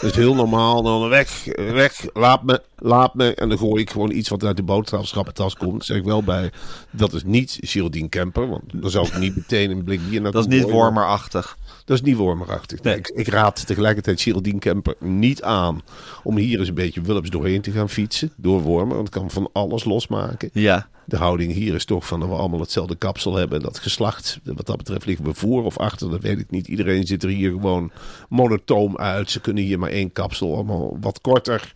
Dat 0.00 0.10
is 0.10 0.16
heel 0.16 0.34
normaal. 0.34 0.82
Dan 0.82 1.08
weg, 1.08 1.44
weg, 1.56 2.04
laat 2.12 2.42
me, 2.42 2.62
laat 2.76 3.14
me. 3.14 3.34
En 3.34 3.48
dan 3.48 3.58
gooi 3.58 3.82
ik 3.82 3.90
gewoon 3.90 4.10
iets 4.10 4.28
wat 4.28 4.44
uit 4.44 4.56
de 4.56 4.62
boodschappentas 4.62 5.54
komt. 5.54 5.84
Zeg 5.84 5.96
ik 5.96 6.04
wel 6.04 6.22
bij, 6.22 6.50
dat 6.90 7.12
is 7.12 7.24
niet 7.24 7.58
Geraldine 7.60 8.08
Kemper. 8.08 8.48
Want 8.48 8.62
dan 8.74 8.90
zou 8.90 9.06
ik 9.06 9.18
niet 9.18 9.36
meteen 9.36 9.70
een 9.70 9.84
blik 9.84 10.08
bier 10.08 10.20
naar 10.20 10.32
Dat 10.32 10.48
is 10.48 10.54
niet 10.60 10.70
wormerachtig. 10.70 11.56
Dat 11.84 11.96
is 11.96 12.02
niet 12.02 12.16
wormerachtig. 12.16 12.82
Nee, 12.82 12.96
ik, 12.96 13.08
ik 13.08 13.28
raad 13.28 13.66
tegelijkertijd 13.66 14.20
Geraldine 14.20 14.58
Kemper 14.58 14.94
niet 14.98 15.42
aan 15.42 15.80
om 16.22 16.36
hier 16.36 16.58
eens 16.58 16.68
een 16.68 16.74
beetje 16.74 17.00
Willems 17.00 17.30
doorheen 17.30 17.60
te 17.60 17.70
gaan 17.70 17.88
fietsen. 17.88 18.32
Door 18.36 18.60
Wormer, 18.60 18.94
want 18.96 19.08
het 19.08 19.18
kan 19.18 19.30
van 19.30 19.50
alles 19.52 19.84
losmaken. 19.84 20.50
Ja, 20.52 20.88
De 21.08 21.16
houding 21.16 21.52
hier 21.52 21.74
is 21.74 21.84
toch 21.84 22.06
van 22.06 22.20
dat 22.20 22.28
we 22.28 22.34
allemaal 22.34 22.60
hetzelfde 22.60 22.96
kapsel 22.96 23.34
hebben. 23.34 23.58
En 23.58 23.64
dat 23.64 23.78
geslacht, 23.78 24.38
wat 24.44 24.66
dat 24.66 24.76
betreft, 24.76 25.06
liggen 25.06 25.24
we 25.24 25.34
voor 25.34 25.64
of 25.64 25.78
achter. 25.78 26.10
Dat 26.10 26.22
weet 26.22 26.38
ik 26.38 26.50
niet. 26.50 26.66
Iedereen 26.68 27.06
zit 27.06 27.22
er 27.22 27.28
hier 27.28 27.50
gewoon 27.50 27.90
monotoom 28.28 28.96
uit. 28.96 29.30
Ze 29.30 29.40
kunnen 29.40 29.62
hier 29.64 29.78
maar 29.78 29.90
één 29.90 30.12
kapsel, 30.12 30.54
allemaal 30.54 30.96
wat 31.00 31.20
korter. 31.20 31.72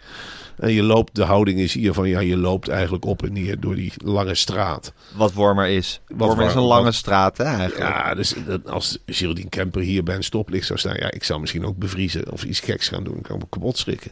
En 0.58 0.72
je 0.72 0.82
loopt, 0.82 1.14
de 1.14 1.22
houding 1.24 1.58
is 1.60 1.74
hier 1.74 1.92
van, 1.92 2.08
ja, 2.08 2.20
je 2.20 2.36
loopt 2.36 2.68
eigenlijk 2.68 3.04
op 3.04 3.22
en 3.22 3.32
neer 3.32 3.60
door 3.60 3.74
die 3.74 3.92
lange 4.04 4.34
straat. 4.34 4.92
wat 5.16 5.32
Wormer 5.32 5.66
is. 5.68 6.00
Wormer 6.08 6.46
is 6.46 6.54
een 6.54 6.60
lange 6.62 6.84
wat- 6.84 6.94
straat, 6.94 7.36
hè, 7.38 7.44
eigenlijk. 7.44 7.90
Ja, 7.90 8.14
dus 8.14 8.34
als 8.66 8.98
Geraldine 9.06 9.48
Kemper 9.48 9.82
hier 9.82 10.02
bij 10.02 10.16
een 10.16 10.24
stoplicht 10.24 10.66
zou 10.66 10.78
staan, 10.78 10.96
ja, 10.98 11.10
ik 11.10 11.24
zou 11.24 11.40
misschien 11.40 11.64
ook 11.64 11.76
bevriezen 11.76 12.32
of 12.32 12.44
iets 12.44 12.60
geks 12.60 12.88
gaan 12.88 13.04
doen. 13.04 13.16
Ik 13.16 13.22
kan 13.22 13.38
me 13.38 13.44
kapot 13.50 13.78
schrikken. 13.78 14.10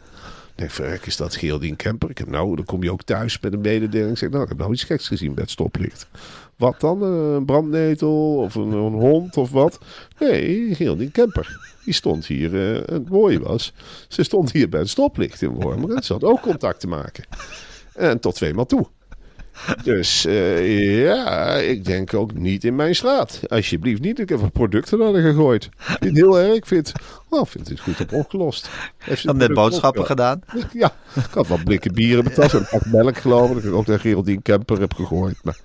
Denk, 0.61 0.73
verrek, 0.73 1.05
is 1.05 1.17
dat 1.17 1.35
Geraldine 1.35 1.75
Kemper? 1.75 2.09
Ik 2.09 2.17
heb 2.17 2.29
nou, 2.29 2.55
dan 2.55 2.65
kom 2.65 2.83
je 2.83 2.91
ook 2.91 3.03
thuis 3.03 3.39
met 3.39 3.53
een 3.53 3.61
mededeling. 3.61 4.11
Ik 4.11 4.17
zeg, 4.17 4.29
nou, 4.29 4.43
ik 4.43 4.49
heb 4.49 4.57
nou 4.57 4.73
iets 4.73 4.83
geks 4.83 5.07
gezien 5.07 5.33
bij 5.33 5.43
het 5.43 5.51
stoplicht. 5.51 6.07
Wat 6.55 6.79
dan? 6.79 7.01
Eh, 7.03 7.33
Een 7.33 7.45
brandnetel 7.45 8.35
of 8.35 8.55
een, 8.55 8.71
hond 8.71 9.37
of 9.37 9.51
wat? 9.51 9.79
Nee, 10.19 10.75
Geraldine 10.75 11.11
Kemper. 11.11 11.75
Die 11.85 11.93
stond 11.93 12.25
hier, 12.25 12.73
eh, 12.75 12.81
het 12.85 13.09
mooie 13.09 13.39
was, 13.39 13.73
ze 14.07 14.23
stond 14.23 14.51
hier 14.51 14.69
bij 14.69 14.79
het 14.79 14.89
stoplicht 14.89 15.41
in 15.41 15.49
Wormer. 15.49 15.95
En 15.95 16.03
ze 16.03 16.13
had 16.13 16.23
ook 16.23 16.41
contact 16.41 16.79
te 16.79 16.87
maken. 16.87 17.23
En 17.93 18.19
tot 18.19 18.35
tweemaal 18.35 18.65
toe. 18.65 18.87
Dus 19.83 20.25
eh, 20.25 21.03
ja, 21.03 21.55
ik 21.55 21.85
denk 21.85 22.13
ook 22.13 22.33
niet 22.33 22.63
in 22.63 22.75
mijn 22.75 22.95
straat. 22.95 23.39
Alsjeblieft 23.47 24.01
niet. 24.01 24.19
Ik 24.19 24.29
heb 24.29 24.39
wat 24.39 24.51
producten 24.51 25.01
haar 25.01 25.21
gegooid. 25.21 25.63
Ik 25.63 25.71
vind 25.85 26.03
het 26.03 26.15
heel 26.15 26.39
erg. 26.39 26.55
Ik 26.55 26.65
vind, 26.65 26.91
oh, 27.29 27.41
ik 27.41 27.47
vind 27.47 27.69
het 27.69 27.79
goed 27.79 28.01
op 28.01 28.13
opgelost. 28.13 28.69
Heeft 28.97 29.23
het 29.23 29.35
net 29.35 29.53
boodschappen 29.53 30.05
gedaan. 30.05 30.41
Ja, 30.73 30.93
ik 31.15 31.33
had 31.33 31.47
wat 31.47 31.63
blikken 31.63 31.93
bier 31.93 32.17
in 32.17 32.23
mijn 32.23 32.35
tas 32.35 32.53
en 32.53 32.59
een 32.59 32.67
pak 32.69 32.85
melk 32.85 33.17
geloof 33.17 33.49
ik. 33.49 33.55
Dat 33.55 33.63
ik 33.63 33.73
ook 33.73 33.87
naar 33.87 33.99
Geraldine 33.99 34.41
Kemper 34.41 34.79
heb 34.79 34.93
gegooid. 34.93 35.37
Maar 35.43 35.57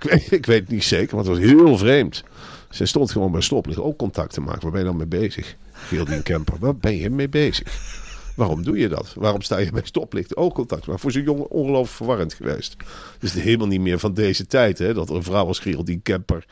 ik 0.00 0.10
weet, 0.10 0.32
ik 0.32 0.46
weet 0.46 0.60
het 0.60 0.70
niet 0.70 0.84
zeker, 0.84 1.16
want 1.16 1.28
het 1.28 1.38
was 1.38 1.46
heel 1.46 1.78
vreemd. 1.78 2.24
Ze 2.70 2.86
stond 2.86 3.10
gewoon 3.10 3.32
bij 3.32 3.40
stoplicht 3.40 3.78
ook 3.78 3.98
contact 3.98 4.32
te 4.32 4.40
maken. 4.40 4.62
Waar 4.62 4.70
ben 4.70 4.80
je 4.80 4.86
dan 4.86 4.96
mee 4.96 5.06
bezig? 5.06 5.56
Geraldine 5.72 6.22
Kemper, 6.22 6.54
waar 6.58 6.76
ben 6.76 6.96
je 6.96 7.10
mee 7.10 7.28
bezig? 7.28 8.02
Waarom 8.34 8.62
doe 8.62 8.78
je 8.78 8.88
dat? 8.88 9.14
Waarom 9.16 9.42
sta 9.42 9.58
je 9.58 9.70
bij 9.72 9.80
stoplicht 9.84 10.36
ook 10.36 10.54
contact? 10.54 10.86
Maar 10.86 10.98
voor 10.98 11.12
zo'n 11.12 11.22
jongen 11.22 11.50
ongelooflijk 11.50 11.96
verwarrend 11.96 12.34
geweest. 12.34 12.76
Dus 13.18 13.30
het 13.30 13.38
is 13.38 13.44
helemaal 13.44 13.66
niet 13.66 13.80
meer 13.80 13.98
van 13.98 14.14
deze 14.14 14.46
tijd. 14.46 14.78
Hè? 14.78 14.94
Dat 14.94 15.08
er 15.10 15.16
een 15.16 15.22
vrouw 15.22 15.46
als 15.46 15.58
Geraldine 15.58 16.00
Kemper... 16.00 16.44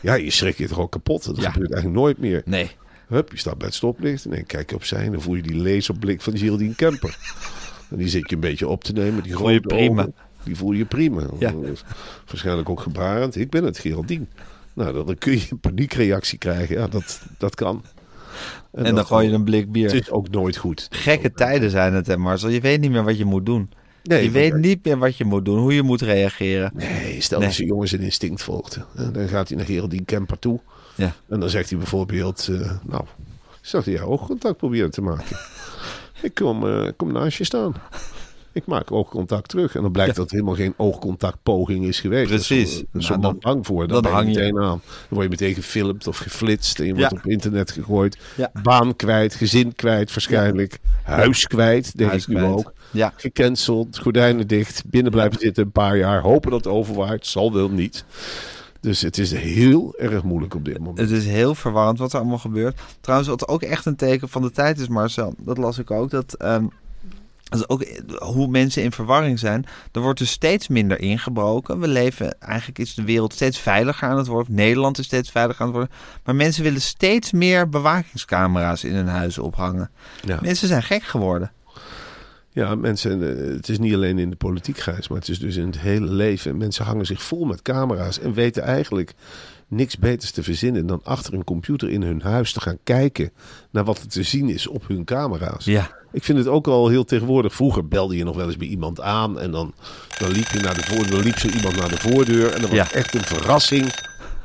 Ja, 0.00 0.14
je 0.14 0.30
schrik 0.30 0.58
je 0.58 0.68
toch 0.68 0.78
ook 0.78 0.90
kapot. 0.92 1.24
Dat 1.24 1.36
Ja. 1.36 1.50
gebeurt 1.50 1.72
eigenlijk 1.72 2.00
nooit 2.02 2.18
meer. 2.18 2.42
Nee. 2.44 2.70
Hup, 3.08 3.30
je 3.32 3.38
staat 3.38 3.58
bij 3.58 3.66
het 3.66 3.76
stoplicht 3.76 4.24
en 4.24 4.30
dan 4.30 4.46
kijk 4.46 4.70
je 4.70 4.76
opzij 4.76 5.04
en 5.04 5.12
dan 5.12 5.20
voel 5.20 5.34
je 5.34 5.42
die 5.42 5.56
laserblik 5.56 6.20
van 6.20 6.38
Geraldine 6.38 6.74
Kemper. 6.74 7.18
En 7.90 7.96
die 7.96 8.08
zit 8.08 8.28
je 8.28 8.34
een 8.34 8.40
beetje 8.40 8.68
op 8.68 8.84
te 8.84 8.92
nemen. 8.92 9.22
Die 9.22 9.32
Voel 9.36 9.50
je 9.50 9.58
grote 9.58 9.74
prima. 9.74 10.00
ogen, 10.02 10.14
die 10.44 10.56
voel 10.56 10.72
je 10.72 10.84
prima. 10.84 11.26
Ja. 11.38 11.54
Waarschijnlijk 12.26 12.68
ook 12.68 12.80
gebarend. 12.80 13.36
Ik 13.36 13.50
ben 13.50 13.64
het, 13.64 13.78
Geraldine. 13.78 14.26
Nou, 14.74 14.92
dan, 14.92 15.06
dan 15.06 15.18
kun 15.18 15.32
je 15.32 15.46
een 15.50 15.58
paniekreactie 15.60 16.38
krijgen. 16.38 16.76
Ja, 16.76 16.86
dat, 16.86 17.20
dat 17.38 17.54
kan. 17.54 17.84
En 18.72 18.94
dan 18.94 19.06
gooi 19.06 19.28
je 19.28 19.34
een 19.34 19.44
blik 19.44 19.60
Het 19.62 19.72
bier. 19.72 19.94
is 19.94 20.10
ook 20.10 20.28
nooit 20.30 20.56
goed. 20.56 20.86
Gekke 20.90 21.32
tijden 21.32 21.70
zijn 21.70 21.94
het, 21.94 22.06
hè, 22.06 22.16
Marcel. 22.16 22.48
Je 22.48 22.60
weet 22.60 22.80
niet 22.80 22.90
meer 22.90 23.04
wat 23.04 23.18
je 23.18 23.24
moet 23.24 23.46
doen. 23.46 23.70
Nee, 24.02 24.22
je 24.24 24.30
weet 24.30 24.54
niet 24.54 24.84
meer 24.84 24.98
wat 24.98 25.16
je 25.16 25.24
moet 25.24 25.44
doen, 25.44 25.58
hoe 25.58 25.74
je 25.74 25.82
moet 25.82 26.00
reageren. 26.00 26.70
Nee, 26.74 27.20
stel 27.20 27.38
Nee. 27.38 27.46
dat 27.48 27.56
zijn 27.56 27.68
jongen 27.68 27.88
zijn 27.88 28.00
instinct 28.00 28.42
volgt. 28.42 28.78
Dan 29.12 29.28
gaat 29.28 29.48
hij 29.48 29.56
naar 29.56 29.66
Geraldine 29.66 30.04
Kemper 30.04 30.38
toe. 30.38 30.60
Ja. 30.94 31.12
En 31.28 31.40
dan 31.40 31.50
zegt 31.50 31.68
hij 31.70 31.78
bijvoorbeeld... 31.78 32.48
eh, 32.50 32.70
nou, 32.86 33.02
ik 33.42 33.58
zag 33.60 33.84
dat 33.84 33.94
jij 33.94 34.02
oogcontact 34.02 34.56
proberen 34.56 34.90
te 34.90 35.00
maken. 35.02 35.36
ik 36.22 36.34
kom, 36.34 36.66
eh, 36.66 36.88
kom 36.96 37.12
naast 37.12 37.38
je 37.38 37.44
staan. 37.44 37.74
Ik 38.58 38.66
maak 38.66 38.92
oogcontact 38.92 39.48
terug. 39.48 39.74
En 39.76 39.82
dan 39.82 39.92
blijkt 39.92 40.16
dat 40.16 40.30
helemaal 40.30 40.54
geen 40.54 40.74
oogcontactpoging 40.76 41.84
is 41.84 42.00
geweest. 42.00 42.28
Precies. 42.28 42.74
Daar 42.76 42.84
is 43.02 43.08
Nou, 43.08 43.20
dan- 43.20 43.36
bang 43.40 43.66
voor. 43.66 43.88
Dan, 43.88 44.02
dan 44.02 44.12
hang 44.12 44.28
je. 44.28 44.34
meteen 44.34 44.58
aan. 44.58 44.80
Dan 44.84 45.08
word 45.08 45.22
je 45.22 45.28
meteen 45.28 45.54
gefilmd 45.54 46.06
of 46.06 46.18
geflitst. 46.18 46.80
En 46.80 46.86
je 46.86 46.94
wordt 46.94 47.10
Ja. 47.12 47.16
op 47.18 47.26
internet 47.26 47.70
gegooid. 47.70 48.18
Ja. 48.36 48.50
Baan 48.62 48.96
kwijt, 48.96 49.34
gezin 49.34 49.74
kwijt 49.74 50.10
waarschijnlijk. 50.12 50.78
Huis 51.02 51.46
kwijt, 51.46 51.96
denk 51.96 52.10
Huis 52.10 52.22
ik 52.22 52.28
nu 52.28 52.34
kwijt. 52.34 52.52
ook. 52.52 52.72
Ja. 52.90 53.12
Gecanceld, 53.16 53.98
gordijnen 53.98 54.46
dicht, 54.46 54.82
binnen 54.86 55.12
blijven 55.12 55.40
zitten 55.40 55.64
een 55.64 55.70
paar 55.72 55.96
jaar. 55.96 56.20
Hopen 56.20 56.50
dat 56.50 56.64
het 56.64 56.72
overwaait, 56.74 57.26
zal 57.26 57.52
wel 57.52 57.68
niet. 57.70 58.04
Dus 58.80 59.00
het 59.00 59.18
is 59.18 59.32
heel 59.32 59.94
erg 59.96 60.22
moeilijk 60.22 60.54
op 60.54 60.64
dit 60.64 60.78
moment. 60.78 60.98
Het 60.98 61.10
is 61.10 61.26
heel 61.26 61.54
verwarrend 61.54 61.98
wat 61.98 62.12
er 62.12 62.18
allemaal 62.18 62.38
gebeurt. 62.38 62.80
Trouwens, 63.00 63.28
wat 63.30 63.48
ook 63.48 63.62
echt 63.62 63.86
een 63.86 63.96
teken 63.96 64.28
van 64.28 64.42
de 64.42 64.50
tijd 64.50 64.78
is, 64.80 64.88
Marcel, 64.88 65.34
dat 65.38 65.58
las 65.58 65.78
ik 65.78 65.90
ook, 65.90 66.10
dat, 66.10 66.34
ehm, 66.34 66.64
is 67.50 67.68
ook 67.68 67.84
hoe 68.18 68.48
mensen 68.48 68.82
in 68.82 68.92
verwarring 68.92 69.38
zijn. 69.38 69.64
Er 69.92 70.00
wordt 70.00 70.18
dus 70.18 70.30
steeds 70.30 70.68
minder 70.68 71.00
ingebroken. 71.00 71.80
We 71.80 71.88
leven, 71.88 72.40
eigenlijk 72.40 72.78
is 72.78 72.94
de 72.94 73.04
wereld 73.04 73.32
steeds 73.32 73.58
veiliger 73.58 74.08
aan 74.08 74.16
het 74.16 74.26
worden. 74.26 74.54
Nederland 74.54 74.98
is 74.98 75.04
steeds 75.04 75.30
veiliger 75.30 75.60
aan 75.60 75.66
het 75.66 75.76
worden. 75.76 75.96
Maar 76.24 76.34
mensen 76.34 76.62
willen 76.62 76.80
steeds 76.80 77.32
meer 77.32 77.68
bewakingscamera's 77.68 78.84
in 78.84 78.94
hun 78.94 79.08
huizen 79.08 79.42
ophangen. 79.42 79.90
Ja. 80.24 80.38
Mensen 80.42 80.68
zijn 80.68 80.82
gek 80.82 81.02
geworden. 81.02 81.52
Ja, 82.52 82.74
mensen, 82.74 83.22
eh, 83.22 83.54
het 83.54 83.68
is 83.68 83.78
niet 83.78 83.94
alleen 83.94 84.18
in 84.18 84.30
de 84.30 84.36
politiek, 84.36 84.78
Gijs, 84.78 85.08
maar 85.08 85.18
het 85.18 85.28
is 85.28 85.38
dus 85.38 85.56
in 85.56 85.66
het 85.66 85.78
hele 85.78 86.10
leven. 86.10 86.56
Mensen 86.56 86.84
hangen 86.84 87.06
zich 87.06 87.22
vol 87.22 87.44
met 87.44 87.62
camera's 87.62 88.20
en 88.20 88.32
weten 88.32 88.62
eigenlijk 88.62 89.14
niks 89.68 89.98
beters 89.98 90.30
te 90.30 90.42
verzinnen 90.42 90.86
dan 90.86 91.00
achter 91.04 91.34
een 91.34 91.44
computer 91.44 91.90
in 91.90 92.02
hun 92.02 92.22
huis 92.22 92.52
te 92.52 92.60
gaan 92.60 92.78
kijken 92.84 93.30
naar 93.70 93.84
wat 93.84 93.98
er 93.98 94.08
te 94.08 94.22
zien 94.22 94.48
is 94.48 94.66
op 94.66 94.88
hun 94.88 95.04
camera's. 95.04 95.64
Ja. 95.64 95.97
Ik 96.12 96.24
vind 96.24 96.38
het 96.38 96.46
ook 96.46 96.66
al 96.66 96.88
heel 96.88 97.04
tegenwoordig. 97.04 97.54
Vroeger 97.54 97.88
belde 97.88 98.16
je 98.16 98.24
nog 98.24 98.36
wel 98.36 98.46
eens 98.46 98.56
bij 98.56 98.66
iemand 98.68 99.00
aan 99.00 99.38
en 99.40 99.50
dan, 99.50 99.74
dan 100.18 100.30
liep 100.30 100.48
je 100.48 100.60
naar 100.60 100.74
de 100.74 100.82
voordeur, 100.82 101.10
dan 101.10 101.20
liep 101.24 101.38
zo 101.38 101.48
iemand 101.48 101.76
naar 101.76 101.88
de 101.88 101.96
voordeur 101.98 102.52
en 102.52 102.60
dan 102.60 102.70
was 102.70 102.78
Ja. 102.78 102.92
echt 102.92 103.14
een 103.14 103.24
verrassing 103.24 103.92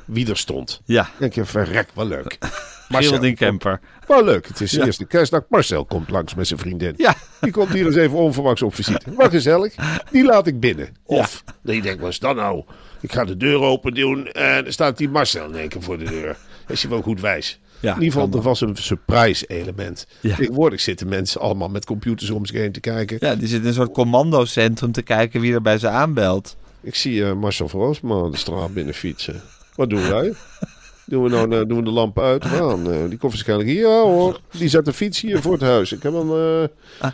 wie 0.06 0.30
er 0.30 0.38
stond. 0.38 0.82
Ja. 0.86 1.02
Dan 1.04 1.12
denk 1.18 1.34
je, 1.34 1.46
verrek, 1.46 1.90
wel 1.94 2.08
leuk. 2.08 2.38
Geraldine 2.90 3.36
Kemper. 3.36 3.80
Wel 4.08 4.24
leuk. 4.24 4.48
Het 4.48 4.62
is 4.62 4.72
de 4.72 4.78
Ja. 4.78 4.86
eerste 4.86 5.06
kerstdag. 5.06 5.42
Marcel 5.50 5.86
komt 5.86 6.10
langs 6.10 6.36
met 6.36 6.48
zijn 6.48 6.60
vriendin. 6.60 6.94
Ja. 6.98 7.16
Die 7.42 7.52
komt 7.52 7.70
hier 7.74 7.86
eens 7.86 7.96
even 7.96 8.18
onverwachts 8.18 8.62
op 8.62 8.76
visite. 8.76 9.14
Wat 9.16 9.32
gezellig. 9.32 9.74
Die 10.12 10.24
laat 10.24 10.48
ik 10.48 10.60
binnen. 10.60 10.96
Of, 11.06 11.44
nee, 11.62 11.76
je 11.76 11.82
denkt, 11.82 12.02
wat 12.02 12.10
is 12.10 12.20
dat 12.20 12.36
nou? 12.36 12.64
Ik 13.02 13.12
ga 13.12 13.26
de 13.26 13.38
deur 13.38 13.60
open 13.62 13.94
doen 13.94 14.28
en 14.28 14.66
er 14.66 14.74
staat 14.74 14.98
die 14.98 15.10
Marcel 15.10 15.46
in 15.50 15.56
één 15.56 15.70
keer 15.70 15.82
voor 15.82 15.98
de 15.98 16.06
deur. 16.06 16.38
Is 16.68 16.82
hij 16.82 16.92
wel 16.92 17.02
goed 17.02 17.22
wijs. 17.22 17.60
Ja, 17.80 17.96
in 17.96 18.02
ieder 18.02 18.22
geval, 18.22 18.38
er 18.38 18.46
was 18.46 18.62
een 18.62 18.76
surprise 18.76 19.46
element. 19.46 20.08
Ja. 20.20 20.36
Tegenwoordig 20.36 20.82
zitten 20.82 21.08
mensen 21.08 21.42
allemaal 21.42 21.70
met 21.70 21.86
computers 21.86 22.30
om 22.30 22.46
zich 22.46 22.56
heen 22.56 22.72
te 22.72 22.80
kijken. 22.80 23.18
Ja, 23.20 23.36
die 23.36 23.48
zit 23.48 23.62
in 23.62 23.68
een 23.68 23.74
soort 23.74 23.92
commandocentrum 23.92 24.92
te 24.92 25.02
kijken 25.02 25.42
wie 25.42 25.54
er 25.54 25.62
bij 25.62 25.78
ze 25.78 25.88
aanbelt. 25.88 26.56
Ik 26.82 26.96
zie 26.96 27.26
eh, 27.26 27.34
Marcel 27.34 27.68
van 27.68 27.80
Roosmalen 27.80 28.32
de 28.32 28.38
straat 28.38 28.74
binnen 28.74 28.94
fietsen. 28.94 29.42
Wat 29.76 29.90
doen 29.90 30.10
wij? 30.10 30.34
Doen 31.14 31.24
we 31.24 31.30
nou 31.30 31.52
eh, 31.52 31.68
doen 31.68 31.78
we 31.78 31.84
de 31.84 31.92
lamp 31.92 32.20
uit 32.20 32.46
of 32.46 32.62
aan? 32.62 32.92
Eh, 32.92 32.98
die 33.10 33.18
komt 33.18 33.46
hier. 33.46 33.66
Ja 33.66 34.02
hoor, 34.02 34.40
die 34.52 34.70
zet 34.70 34.86
de 34.86 34.94
fiets 34.94 35.22
hier 35.22 35.42
voor 35.42 35.52
het 35.52 35.62
huis. 35.62 35.92
Ik 35.92 36.04
heb 36.04 36.14
een, 36.14 36.30
eh, 36.30 36.64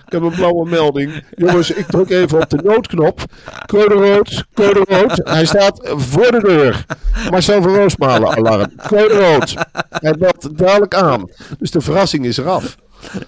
ik 0.05 0.12
heb 0.12 0.21
een 0.21 0.31
blauwe 0.31 0.69
melding. 0.69 1.23
Jongens, 1.35 1.71
ik 1.71 1.85
druk 1.85 2.09
even 2.09 2.41
op 2.41 2.49
de 2.49 2.59
noodknop. 2.63 3.21
Code 3.65 3.93
rood, 3.93 4.45
code 4.53 4.83
rood. 4.88 5.21
Hij 5.23 5.45
staat 5.45 5.79
voor 5.83 6.31
de 6.31 6.39
deur. 6.39 6.85
Marcel 7.31 7.62
van 7.62 7.75
Roosmalen 7.75 8.38
alarm. 8.38 8.71
Code 8.88 9.29
rood. 9.29 9.55
Hij 9.89 10.13
belt 10.13 10.57
dadelijk 10.57 10.95
aan. 10.95 11.29
Dus 11.57 11.71
de 11.71 11.81
verrassing 11.81 12.25
is 12.25 12.38
eraf. 12.38 12.77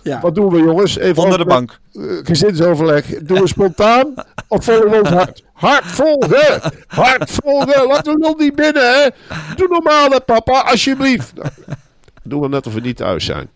Ja. 0.04 0.20
Wat 0.26 0.36
doen 0.36 0.50
we 0.52 0.58
jongens? 0.58 0.98
Even 0.98 1.24
Onder 1.24 1.38
de 1.38 1.46
bank. 1.46 1.80
eh, 1.94 2.02
gezinsoverleg. 2.24 3.06
Doen 3.24 3.40
we 3.42 3.48
spontaan 3.48 4.14
of 4.48 4.64
volgen 4.64 4.90
we 4.90 5.00
ons 5.00 5.10
hart? 5.10 5.44
Hart 5.54 5.86
volgen! 5.86 6.62
Hart 6.88 7.32
volgen! 7.32 7.88
Laat 7.88 8.06
de 8.06 8.18
lul 8.20 8.36
niet 8.38 8.56
binnen, 8.56 8.94
hè? 8.94 9.08
Doe 9.56 9.68
normaal, 9.68 10.10
hè, 10.10 10.22
papa, 10.22 10.62
alsjeblieft. 10.62 11.34
Nou, 11.36 11.50
doen 12.24 12.42
we 12.42 12.48
net 12.48 12.68
of 12.68 12.74
we 12.74 12.80
niet 12.80 12.98
thuis 12.98 13.26
zijn. 13.26 13.50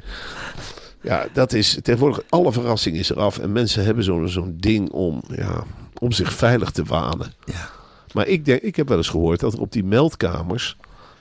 Ja, 1.02 1.26
dat 1.34 1.54
is 1.54 1.80
tegenwoordig 1.82 2.22
alle 2.30 2.52
verrassing 2.52 2.98
is 2.98 3.10
eraf. 3.10 3.38
En 3.38 3.52
mensen 3.52 3.86
hebben 3.86 4.04
zo'n 4.04 4.28
zo'n 4.30 4.56
ding 4.60 4.90
om, 4.92 5.22
ja, 5.36 5.64
om 6.00 6.12
zich 6.12 6.34
veilig 6.34 6.72
te 6.72 6.84
wanen. 6.84 7.34
Ja. 7.46 7.70
Maar 8.14 8.28
ik, 8.28 8.46
denk, 8.46 8.62
ik 8.62 8.76
heb 8.76 8.88
wel 8.88 8.98
eens 8.98 9.10
gehoord 9.10 9.40
dat 9.40 9.54
er 9.54 9.60
op 9.60 9.72
die 9.72 9.84
meldkamers. 9.84 10.78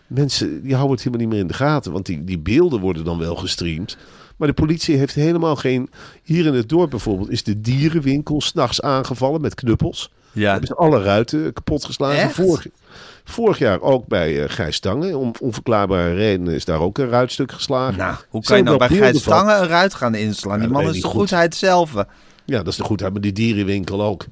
mensen 0.06 0.62
die 0.62 0.74
houden 0.74 0.94
het 0.96 1.04
helemaal 1.04 1.20
niet 1.26 1.34
meer 1.34 1.42
in 1.42 1.46
de 1.50 1.54
gaten. 1.54 1.92
Want 1.92 2.06
die, 2.06 2.24
die 2.24 2.38
beelden 2.38 2.80
worden 2.80 3.04
dan 3.04 3.18
wel 3.18 3.34
gestreamd. 3.36 3.96
Maar 4.36 4.48
de 4.48 4.54
politie 4.54 4.96
heeft 4.96 5.14
helemaal 5.14 5.56
geen. 5.56 5.90
Hier 6.22 6.46
in 6.46 6.54
het 6.54 6.68
dorp 6.68 6.90
bijvoorbeeld 6.90 7.30
is 7.30 7.42
de 7.42 7.60
dierenwinkel 7.60 8.40
s'nachts 8.40 8.82
aangevallen 8.82 9.40
met 9.40 9.54
knuppels. 9.54 10.10
Ja. 10.32 10.50
Hebben 10.50 10.68
ze 10.68 10.74
alle 10.74 11.02
ruiten 11.02 11.52
kapot 11.52 11.84
geslagen. 11.84 12.30
Vorig, 12.30 12.66
vorig 13.24 13.58
jaar 13.58 13.80
ook 13.80 14.06
bij 14.06 14.42
eh 14.42 14.50
Gijs 14.50 14.76
Stangen. 14.76 15.18
Om 15.18 15.32
onverklaarbare 15.40 16.14
redenen 16.14 16.54
is 16.54 16.64
daar 16.64 16.80
ook 16.80 16.98
een 16.98 17.08
ruitstuk 17.08 17.52
geslagen. 17.52 17.98
Nou, 17.98 18.16
hoe 18.28 18.42
kan 18.42 18.56
je 18.56 18.62
nou 18.62 18.78
bij 18.78 18.88
Gijs. 18.88 19.20
Stangen 19.20 19.60
een 19.62 19.68
ruit 19.68 19.94
gaan 19.94 20.14
inslaan? 20.14 20.58
Die 20.58 20.68
Ja, 20.68 20.72
man 20.74 20.82
is 20.88 21.00
de 21.00 21.06
goed. 21.08 21.16
goedheid 21.18 21.54
zelf. 21.54 21.94
Ja, 22.44 22.56
dat 22.58 22.66
is 22.66 22.76
de 22.76 22.82
goedheid. 22.84 23.12
Maar 23.12 23.20
die 23.20 23.32
dierenwinkel 23.32 24.02
ook. 24.02 24.26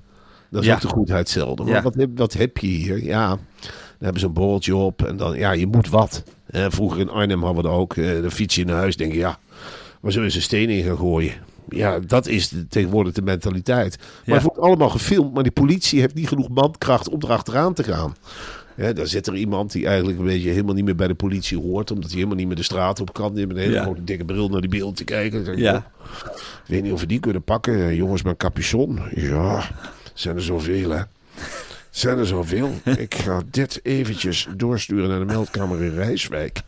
Dat 0.51 0.61
is 0.61 0.67
Ja. 0.67 0.75
ook 0.75 0.81
de 0.81 0.89
goedheid 0.89 1.29
zelden. 1.29 1.65
Maar 1.67 1.75
Ja. 1.75 1.83
wat, 1.83 1.95
heb, 1.95 2.11
wat 2.15 2.33
heb 2.33 2.59
je 2.59 2.67
hier? 2.67 3.05
Ja, 3.05 3.29
dan 3.29 3.39
hebben 3.99 4.21
ze 4.21 4.27
een 4.27 4.33
borreltje 4.33 4.77
op. 4.77 5.03
En 5.07 5.17
dan, 5.17 5.39
ja, 5.39 5.53
je 5.53 5.67
moet 5.67 5.89
wat. 5.89 6.23
Eh, 6.47 6.67
vroeger 6.69 7.01
in 7.01 7.11
Arnhem 7.11 7.43
hadden 7.43 7.63
we 7.63 7.69
dat 7.69 7.79
ook. 7.79 7.97
Eh, 7.97 8.21
dan 8.23 8.31
fiets 8.31 8.55
je 8.55 8.65
naar 8.65 8.77
huis. 8.77 8.97
Denk 8.97 9.13
je, 9.13 9.19
ja, 9.19 9.39
waar 10.03 10.13
zullen 10.13 10.31
ze 10.31 10.37
een 10.37 10.43
steen 10.43 10.69
in 10.71 10.85
gaan 10.85 10.97
gooien? 10.97 11.33
Ja, 11.69 11.99
dat 11.99 12.27
is 12.27 12.49
de, 12.49 12.67
tegenwoordig 12.69 13.13
de 13.13 13.23
mentaliteit. 13.23 13.97
Maar 13.99 14.09
Ja. 14.25 14.33
het 14.35 14.43
wordt 14.43 14.59
allemaal 14.59 14.89
gefilmd. 14.91 15.35
Maar 15.35 15.43
die 15.43 15.53
politie 15.53 16.01
heeft 16.01 16.15
niet 16.15 16.29
genoeg 16.29 16.49
mankracht 16.49 17.09
om 17.09 17.19
erachteraan 17.23 17.75
te 17.75 17.83
gaan. 17.85 18.17
Ja, 18.77 18.93
dan 18.93 19.07
zit 19.07 19.27
er 19.27 19.35
iemand 19.35 19.73
die 19.73 19.87
eigenlijk 19.87 20.19
een 20.19 20.25
beetje 20.25 20.51
helemaal 20.51 20.75
niet 20.75 20.85
meer 20.85 20.95
bij 20.95 21.07
de 21.09 21.15
politie 21.15 21.59
hoort. 21.59 21.91
Omdat 21.91 22.05
hij 22.09 22.15
helemaal 22.15 22.37
niet 22.37 22.47
meer 22.47 22.57
de 22.57 22.63
straat 22.63 23.01
op 23.01 23.13
kan. 23.13 23.35
Die 23.35 23.39
heeft 23.45 23.57
een 23.57 23.63
hele 23.63 23.75
Ja. 23.75 23.83
grote 23.83 24.05
dikke 24.05 24.25
bril 24.25 24.49
naar 24.49 24.61
die 24.61 24.71
beelden 24.71 24.95
te 24.95 25.05
kijken. 25.05 25.57
Ja. 25.59 25.75
"Oh, 25.77 26.17
ik 26.37 26.41
weet 26.67 26.83
niet 26.83 26.93
of 26.93 27.01
we 27.01 27.07
die 27.07 27.21
kunnen 27.21 27.43
pakken. 27.43 27.75
Eh, 27.75 27.97
Jongens 27.97 28.23
met 28.23 28.37
capuchon. 28.37 29.01
Ja, 29.15 29.71
zijn 30.15 30.37
er 30.37 30.43
zoveel 30.43 30.91
hè. 30.91 31.03
Zijn 31.93 32.19
er 32.19 32.27
zoveel? 32.27 32.71
Ik 32.97 33.15
ga 33.15 33.43
dit 33.51 33.81
eventjes 33.83 34.49
doorsturen 34.57 35.09
naar 35.09 35.19
de 35.19 35.25
meldkamer 35.25 35.83
in 35.83 35.95
Rijswijk. 35.95 36.61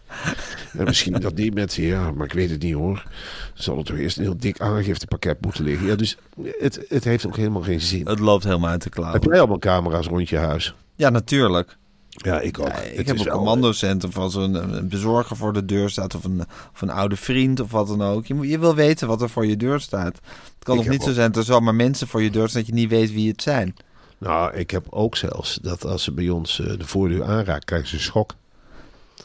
En 0.72 0.84
misschien 0.84 1.12
dat 1.12 1.36
die 1.36 1.52
met, 1.52 1.74
ja, 1.74 2.10
maar 2.10 2.26
ik 2.26 2.32
weet 2.32 2.50
het 2.50 2.62
niet 2.62 2.74
hoor. 2.74 3.06
Zal 3.54 3.78
er 3.78 3.84
toch 3.84 3.96
eerst 3.96 4.16
een 4.16 4.22
heel 4.22 4.36
dik 4.36 4.60
aangiftepakket 4.60 5.40
moeten 5.40 5.64
liggen. 5.64 5.86
Ja, 5.86 5.94
dus 5.94 6.16
het, 6.58 6.84
het 6.88 7.04
heeft 7.04 7.26
ook 7.26 7.36
helemaal 7.36 7.62
geen 7.62 7.80
zin. 7.80 8.06
Het 8.06 8.18
loopt 8.18 8.44
helemaal 8.44 8.70
uit 8.70 8.82
de 8.82 8.84
Heb 8.84 8.94
klauwen. 8.94 9.20
jij 9.28 9.38
allemaal 9.38 9.58
camera's 9.58 10.06
rond 10.06 10.28
je 10.28 10.36
huis? 10.36 10.74
Ja, 10.94 11.10
natuurlijk. 11.10 11.76
Ja, 12.10 12.40
ik 12.40 12.58
ook. 12.58 12.66
Ja, 12.66 12.74
Het 12.74 12.98
ik 12.98 13.06
heb 13.06 13.18
een 13.18 13.26
commandocentrum 13.28 14.10
of 14.10 14.18
als 14.18 14.34
een, 14.34 14.76
een 14.76 14.88
bezorger 14.88 15.36
voor 15.36 15.52
de 15.52 15.64
deur 15.64 15.90
staat 15.90 16.14
of 16.14 16.24
een, 16.24 16.40
of 16.72 16.80
een 16.82 16.90
oude 16.90 17.16
vriend 17.16 17.60
of 17.60 17.70
wat 17.70 17.86
dan 17.86 18.02
ook. 18.02 18.26
Je, 18.26 18.34
moet, 18.34 18.48
je 18.48 18.58
wil 18.58 18.74
weten 18.74 19.08
wat 19.08 19.22
er 19.22 19.30
voor 19.30 19.46
je 19.46 19.56
deur 19.56 19.80
staat. 19.80 20.14
Het 20.54 20.64
kan 20.64 20.76
nog 20.76 20.84
niet 20.88 20.94
heb 21.04 21.08
zo 21.08 21.14
zijn 21.14 21.32
dat 21.32 21.36
er 21.46 21.52
zomaar 21.52 21.74
mensen 21.74 22.08
voor 22.08 22.22
je 22.22 22.30
deur 22.30 22.48
staan 22.48 22.60
dat 22.60 22.70
je 22.70 22.76
niet 22.76 22.90
weet 22.90 23.12
wie 23.12 23.28
het 23.30 23.42
zijn. 23.42 23.74
Nou, 24.24 24.54
ik 24.54 24.70
heb 24.70 24.86
ook 24.90 25.16
zelfs 25.16 25.58
dat 25.62 25.84
als 25.84 26.02
ze 26.02 26.12
bij 26.12 26.28
ons 26.28 26.60
eh, 26.60 26.78
de 26.78 26.86
voordeur 26.86 27.24
aanraakt, 27.24 27.64
krijgen 27.64 27.88
ze 27.88 27.94
een 27.94 28.00
schok. 28.00 28.34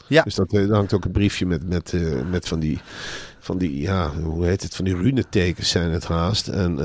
Ja. 0.06 0.22
Dus 0.22 0.34
dat, 0.34 0.52
eh, 0.52 0.70
hangt 0.70 0.92
ook 0.92 1.04
een 1.04 1.10
briefje 1.10 1.46
met, 1.46 1.68
met, 1.68 1.92
eh, 1.92 2.22
met 2.30 2.48
van 2.48 2.60
die, 2.60 2.80
van 3.38 3.58
die, 3.58 3.80
ja, 3.80 4.10
hoe 4.14 4.46
heet 4.46 4.62
het, 4.62 4.74
van 4.74 4.84
die 4.84 4.96
runetekens 4.96 5.70
zijn 5.70 5.90
het 5.90 6.04
haast. 6.04 6.48
En 6.48 6.78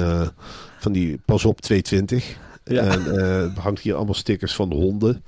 van 0.80 0.92
die 0.92 1.20
pas 1.26 1.46
op 1.46 1.62
220. 1.62 2.38
Ja. 2.64 2.82
En 2.82 3.54
hangt 3.56 3.82
hier 3.82 3.96
allemaal 3.96 4.14
stickers 4.14 4.56
van 4.56 4.70
de 4.70 4.76
honden. 4.76 5.24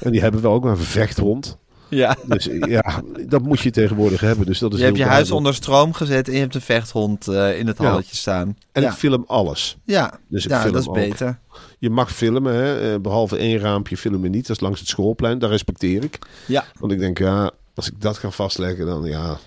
En 0.00 0.12
die 0.12 0.20
hebben 0.20 0.40
we 0.40 0.48
ook 0.48 0.62
maar 0.64 0.72
een 0.72 0.78
vechthond. 0.78 1.58
Ja. 1.88 2.16
Dus 2.26 2.48
ja, 2.66 3.02
dat 3.26 3.42
moet 3.42 3.60
je 3.60 3.70
tegenwoordig 3.70 4.20
hebben. 4.20 4.46
Dus 4.46 4.58
dat 4.58 4.72
is 4.72 4.78
Je 4.78 4.84
hebt 4.84 4.96
je 4.96 5.04
huis 5.04 5.30
onder 5.30 5.54
stroom 5.54 5.92
gezet 5.92 6.28
en 6.28 6.34
je 6.34 6.40
hebt 6.40 6.54
een 6.54 6.60
vechthond 6.60 7.28
eh, 7.28 7.58
in 7.58 7.66
het 7.66 7.78
Ja. 7.78 7.84
halletje 7.84 8.16
staan. 8.16 8.56
En 8.72 8.82
ja. 8.82 8.88
ik 8.90 8.94
film 8.94 9.24
alles. 9.26 9.76
ja, 9.84 10.18
Dus 10.28 10.44
ik 10.44 10.50
ja 10.50 10.60
film 10.60 10.72
dat 10.72 10.82
is 10.82 10.88
ook. 10.88 10.94
beter. 10.94 11.38
Je 11.78 11.90
mag 11.90 12.12
filmen, 12.14 12.54
hè? 12.54 12.92
eh, 12.94 13.00
behalve 13.00 13.36
één 13.36 13.58
raampje 13.58 13.96
filmen 13.96 14.30
niet. 14.30 14.46
Dat 14.46 14.56
is 14.56 14.62
langs 14.62 14.80
het 14.80 14.88
schoolplein. 14.88 15.38
Dat 15.38 15.50
respecteer 15.50 16.04
ik. 16.04 16.18
Ja. 16.46 16.64
Want 16.78 16.92
ik 16.92 16.98
denk, 16.98 17.18
ja, 17.18 17.50
als 17.74 17.86
ik 17.88 18.00
dat 18.00 18.18
ga 18.18 18.30
vastleggen, 18.30 18.86
dan 18.86 19.04
ja. 19.04 19.38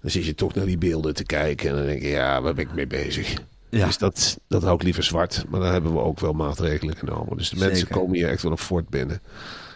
Dan 0.00 0.10
zit 0.10 0.24
je 0.24 0.34
toch 0.34 0.54
naar 0.54 0.66
die 0.66 0.78
beelden 0.78 1.14
te 1.14 1.24
kijken. 1.24 1.70
En 1.70 1.76
dan 1.76 1.86
denk 1.86 2.02
je, 2.02 2.08
ja, 2.08 2.42
waar 2.42 2.54
ben 2.54 2.64
ik 2.64 2.74
mee 2.74 2.86
bezig? 2.86 3.34
Ja. 3.70 3.86
Dus 3.86 3.98
dat, 3.98 4.38
dat 4.48 4.62
hou 4.62 4.74
ik 4.74 4.82
liever 4.82 5.02
zwart. 5.02 5.44
Maar 5.48 5.60
daar 5.60 5.72
hebben 5.72 5.92
we 5.92 5.98
ook 5.98 6.20
wel 6.20 6.32
maatregelen 6.32 6.96
genomen. 6.96 7.36
Dus 7.36 7.50
de 7.50 7.56
mensen 7.56 7.76
Zeker. 7.76 7.94
komen 7.96 8.16
hier 8.16 8.28
echt 8.28 8.42
wel 8.42 8.52
op 8.52 8.60
fort 8.60 8.88
binnen. 8.88 9.20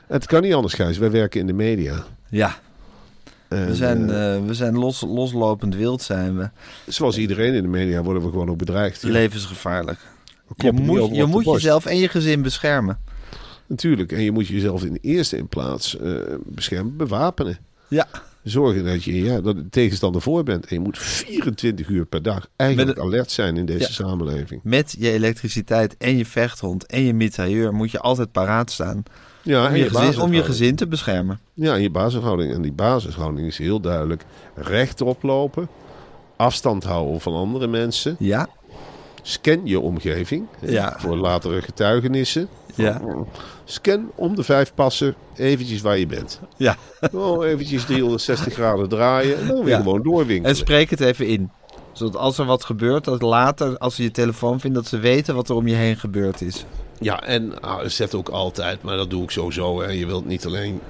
Het 0.06 0.26
kan 0.26 0.42
niet 0.42 0.54
anders, 0.54 0.74
Gijs. 0.74 0.98
Wij 0.98 1.10
werken 1.10 1.40
in 1.40 1.46
de 1.46 1.52
media. 1.52 2.04
Ja, 2.28 2.56
En, 3.48 3.66
we 3.66 3.74
zijn, 3.74 4.10
eh, 4.10 4.36
eh, 4.36 4.44
we 4.44 4.54
zijn 4.54 4.78
los, 4.78 5.00
loslopend 5.00 5.74
wild 5.74 6.02
zijn 6.02 6.36
we. 6.36 6.50
zoals 6.86 7.16
iedereen 7.18 7.54
in 7.54 7.62
de 7.62 7.68
media 7.68 8.02
worden 8.02 8.22
we 8.22 8.30
gewoon 8.30 8.50
ook 8.50 8.58
bedreigd. 8.58 9.02
Ja. 9.02 9.08
Levensgevaarlijk. 9.10 9.98
Je 10.56 10.72
moet, 10.72 11.16
je, 11.16 11.24
moet 11.24 11.44
jezelf 11.44 11.86
en 11.86 11.96
je 11.98 12.08
gezin 12.08 12.42
beschermen. 12.42 12.98
Natuurlijk. 13.66 14.12
En 14.12 14.22
je 14.22 14.32
moet 14.32 14.46
jezelf 14.46 14.84
in 14.84 14.92
de 14.92 14.98
eerste 15.02 15.36
in 15.36 15.48
plaats 15.48 15.98
eh, 15.98 16.14
beschermen, 16.44 16.96
bewapenen. 16.96 17.58
Ja. 17.88 18.06
Zorgen 18.42 18.84
dat 18.84 19.04
je 19.04 19.22
ja, 19.22 19.40
dat 19.40 19.56
de 19.56 19.68
tegenstander 19.68 20.20
voor 20.22 20.42
bent. 20.42 20.66
En 20.66 20.74
je 20.76 20.80
moet 20.80 20.98
24 20.98 21.88
uur 21.88 22.06
per 22.06 22.22
dag 22.22 22.48
eigenlijk 22.56 22.96
Met 22.96 23.04
alert 23.06 23.30
zijn 23.30 23.56
in 23.56 23.66
deze 23.66 23.78
Ja. 23.80 23.86
samenleving. 23.88 24.60
Met 24.64 24.94
je 24.98 25.10
elektriciteit 25.10 25.96
en 25.96 26.16
je 26.16 26.26
vechthond 26.26 26.86
en 26.86 27.02
je 27.02 27.14
mitrailleur 27.14 27.72
moet 27.74 27.90
je 27.90 28.00
altijd 28.00 28.32
paraat 28.32 28.70
staan. 28.70 29.02
Ja, 29.46 29.66
Om 29.68 29.74
je, 29.76 29.82
je, 29.84 29.90
gezin, 29.90 30.20
om 30.20 30.32
je 30.32 30.42
gezin 30.42 30.76
te 30.76 30.86
beschermen. 30.86 31.40
Ja, 31.54 31.74
en 31.74 31.82
je 31.82 31.90
basishouding. 31.90 32.52
En 32.54 32.62
die 32.62 32.72
basishouding 32.72 33.46
is 33.46 33.58
heel 33.58 33.80
duidelijk. 33.80 34.24
Rechtop 34.54 35.22
lopen. 35.22 35.68
Afstand 36.36 36.84
houden 36.84 37.20
van 37.20 37.34
andere 37.34 37.66
mensen. 37.66 38.16
Ja, 38.18 38.48
Scan 39.22 39.60
je 39.64 39.80
omgeving. 39.80 40.46
Ja. 40.60 40.94
Voor 40.98 41.16
latere 41.16 41.62
getuigenissen. 41.62 42.48
Ja. 42.74 43.00
Scan 43.64 44.10
om 44.14 44.34
de 44.34 44.42
vijf 44.42 44.72
passen 44.74 45.14
eventjes 45.36 45.80
waar 45.80 45.98
je 45.98 46.06
bent. 46.06 46.40
ja. 46.56 46.76
Oh, 47.12 47.46
eventjes 47.46 47.84
360 47.84 48.52
graden 48.52 48.88
draaien. 48.88 49.38
En 49.38 49.46
dan 49.46 49.58
weer 49.64 49.68
Ja. 49.74 49.76
gewoon 49.76 50.02
doorwinkelen. 50.02 50.50
En 50.50 50.56
spreek 50.56 50.90
het 50.90 51.00
even 51.00 51.26
in. 51.26 51.50
Zodat 51.96 52.16
als 52.16 52.38
er 52.38 52.44
wat 52.44 52.64
gebeurt, 52.64 53.04
dat 53.04 53.22
later, 53.22 53.78
als 53.78 53.94
ze 53.94 54.02
je 54.02 54.10
telefoon 54.10 54.60
vinden, 54.60 54.82
dat 54.82 54.90
ze 54.90 54.98
weten 54.98 55.34
wat 55.34 55.48
er 55.48 55.54
om 55.54 55.66
je 55.66 55.74
heen 55.74 55.96
gebeurd 55.96 56.40
is. 56.40 56.64
Ja, 56.98 57.22
en 57.22 57.60
ah, 57.62 57.86
zet 57.86 58.14
ook 58.14 58.28
altijd, 58.28 58.82
maar 58.82 58.96
dat 58.96 59.10
doe 59.10 59.22
ik 59.22 59.30
sowieso. 59.30 59.80
Hè. 59.82 59.90
Je 59.90 60.06
wilt 60.06 60.26
niet 60.26 60.46
alleen 60.46 60.80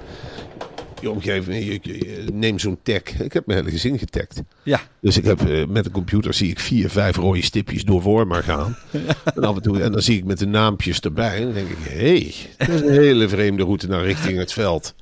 je 1.01 1.09
omgeving. 1.11 1.79
Je, 1.83 2.25
neem 2.33 2.59
zo'n 2.59 2.77
tag. 2.83 3.01
Ik 3.19 3.33
heb 3.33 3.45
mijn 3.45 3.59
hele 3.59 3.71
gezin 3.71 3.99
getagd. 3.99 4.41
Ja. 4.63 4.81
Dus 5.01 5.17
ik 5.17 5.23
heb 5.23 5.41
eh, 5.41 5.65
met 5.67 5.83
de 5.83 5.91
computer 5.91 6.33
zie 6.33 6.49
ik 6.49 6.59
vier, 6.59 6.89
vijf 6.89 7.15
rode 7.15 7.41
stipjes 7.43 7.83
door 7.83 8.01
Wormer 8.01 8.43
gaan. 8.43 8.75
En 9.35 9.43
af 9.43 9.55
en 9.55 9.61
toe, 9.61 9.81
en 9.81 9.91
dan 9.91 10.01
zie 10.01 10.17
ik 10.17 10.25
met 10.25 10.39
de 10.39 10.45
naampjes 10.45 10.99
erbij. 10.99 11.35
En 11.37 11.43
dan 11.43 11.53
denk 11.53 11.69
ik, 11.69 11.77
hé, 11.79 11.97
hey, 11.97 12.33
dat 12.57 12.69
is 12.69 12.81
een 12.81 12.91
hele 12.99 13.27
vreemde 13.29 13.63
route 13.63 13.87
naar 13.87 14.03
richting 14.03 14.37
het 14.37 14.53
veld. 14.53 14.95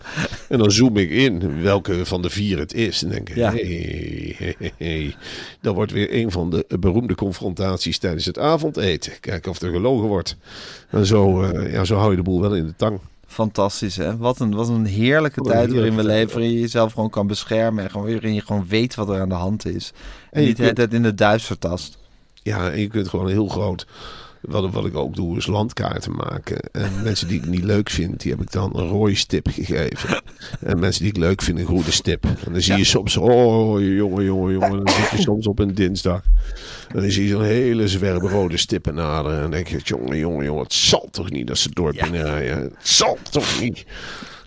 En 0.49 0.58
dan 0.58 0.71
zoom 0.71 0.97
ik 0.97 1.10
in 1.10 1.62
welke 1.62 2.05
van 2.05 2.21
de 2.21 2.29
vier 2.29 2.60
het 2.60 2.73
is. 2.73 3.03
En 3.03 3.10
denk 3.10 3.29
ik, 3.29 3.36
Ja. 3.36 3.51
hey, 3.51 4.36
hey, 4.38 4.55
hey, 4.60 4.71
hey. 4.77 5.15
Dat 5.62 5.75
wordt 5.75 5.91
weer 5.91 6.13
een 6.15 6.31
van 6.31 6.49
de 6.49 6.77
beroemde 6.79 7.15
confrontaties 7.15 7.97
tijdens 7.97 8.25
het 8.25 8.39
avondeten. 8.39 9.12
Kijken 9.19 9.51
of 9.51 9.62
er 9.62 9.71
gelogen 9.71 10.08
wordt. 10.08 10.38
En 10.89 11.05
zo, 11.05 11.41
eh, 11.43 11.71
ja, 11.71 11.84
zo 11.84 11.95
hou 11.95 12.10
je 12.10 12.15
de 12.17 12.23
boel 12.23 12.41
wel 12.41 12.55
in 12.55 12.65
de 12.65 12.75
tang. 12.75 12.99
Fantastisch, 13.28 13.96
hè? 13.96 14.18
Wat 14.18 14.40
een, 14.40 14.56
wat 14.56 14.70
een 14.70 14.86
heerlijke 14.86 15.40
een 15.40 15.46
tijd 15.46 15.74
waarin 15.74 15.96
we 15.96 16.04
leven. 16.04 16.34
Waarin 16.34 16.52
je 16.54 16.60
jezelf 16.60 16.94
gewoon 16.94 17.10
kan 17.10 17.28
beschermen. 17.28 17.84
En 17.84 17.90
gewoon, 17.90 18.06
waarin 18.12 18.34
je 18.34 18.42
gewoon 18.42 18.66
weet 18.68 18.96
wat 18.96 19.10
er 19.10 19.22
aan 19.22 19.30
de 19.30 19.36
hand 19.36 19.66
is. 19.66 19.94
En, 20.32 20.44
niet 20.44 20.56
kunt- 20.58 20.76
tijd 20.76 20.94
in 20.94 21.04
de 21.04 21.14
duister 21.14 21.58
tast. 21.60 21.98
Ja, 22.44 22.70
en 22.72 22.80
je 22.80 22.88
kunt 22.88 23.08
gewoon 23.10 23.28
heel 23.28 23.48
groot. 23.48 23.86
Wat, 24.47 24.71
wat 24.71 24.86
ik 24.86 24.95
ook 24.95 25.15
doe, 25.15 25.38
is 25.38 25.45
landkaarten 25.45 26.12
maken. 26.12 26.60
En 26.71 26.91
mensen 27.03 27.27
die 27.27 27.38
ik 27.38 27.45
niet 27.45 27.63
leuk 27.63 27.89
vind, 27.89 28.21
die 28.21 28.31
heb 28.31 28.41
ik 28.41 28.51
dan 28.51 28.71
een 28.75 28.88
rode 28.88 29.15
stip 29.15 29.47
gegeven. 29.47 30.21
En 30.60 30.79
mensen 30.79 31.03
die 31.03 31.12
ik 31.12 31.17
leuk 31.17 31.41
vind, 31.41 31.60
een 31.60 31.65
groene 31.65 31.91
stip. 31.91 32.25
En 32.25 32.51
dan 32.51 32.62
zie 32.62 32.77
je 32.77 32.84
soms, 32.84 33.17
oh 33.17 33.81
jongen, 33.81 34.23
jongen, 34.23 34.53
jongen. 34.53 34.84
Dan 34.84 34.93
zit 34.93 35.10
je 35.10 35.21
soms 35.21 35.47
op 35.47 35.60
een 35.60 35.73
dinsdag. 35.73 36.23
En 36.88 37.01
dan 37.01 37.12
zie 37.12 37.23
je 37.23 37.29
zo'n 37.29 37.43
hele 37.43 37.88
zwerm 37.88 38.27
rode 38.27 38.58
stippen 38.58 38.95
naderen. 38.95 39.36
En 39.36 39.41
dan 39.41 39.51
denk 39.51 39.67
je, 39.67 39.79
jongen, 39.84 40.17
jongen, 40.17 40.45
jongen, 40.45 40.63
het 40.63 40.73
zal 40.73 41.08
toch 41.12 41.29
niet 41.29 41.47
dat 41.47 41.58
ze 41.58 41.67
het 41.67 41.75
dorp 41.75 41.97
binnenrijden. 42.01 42.58
Het 42.58 42.73
zal 42.79 43.17
toch 43.29 43.62
niet. 43.62 43.86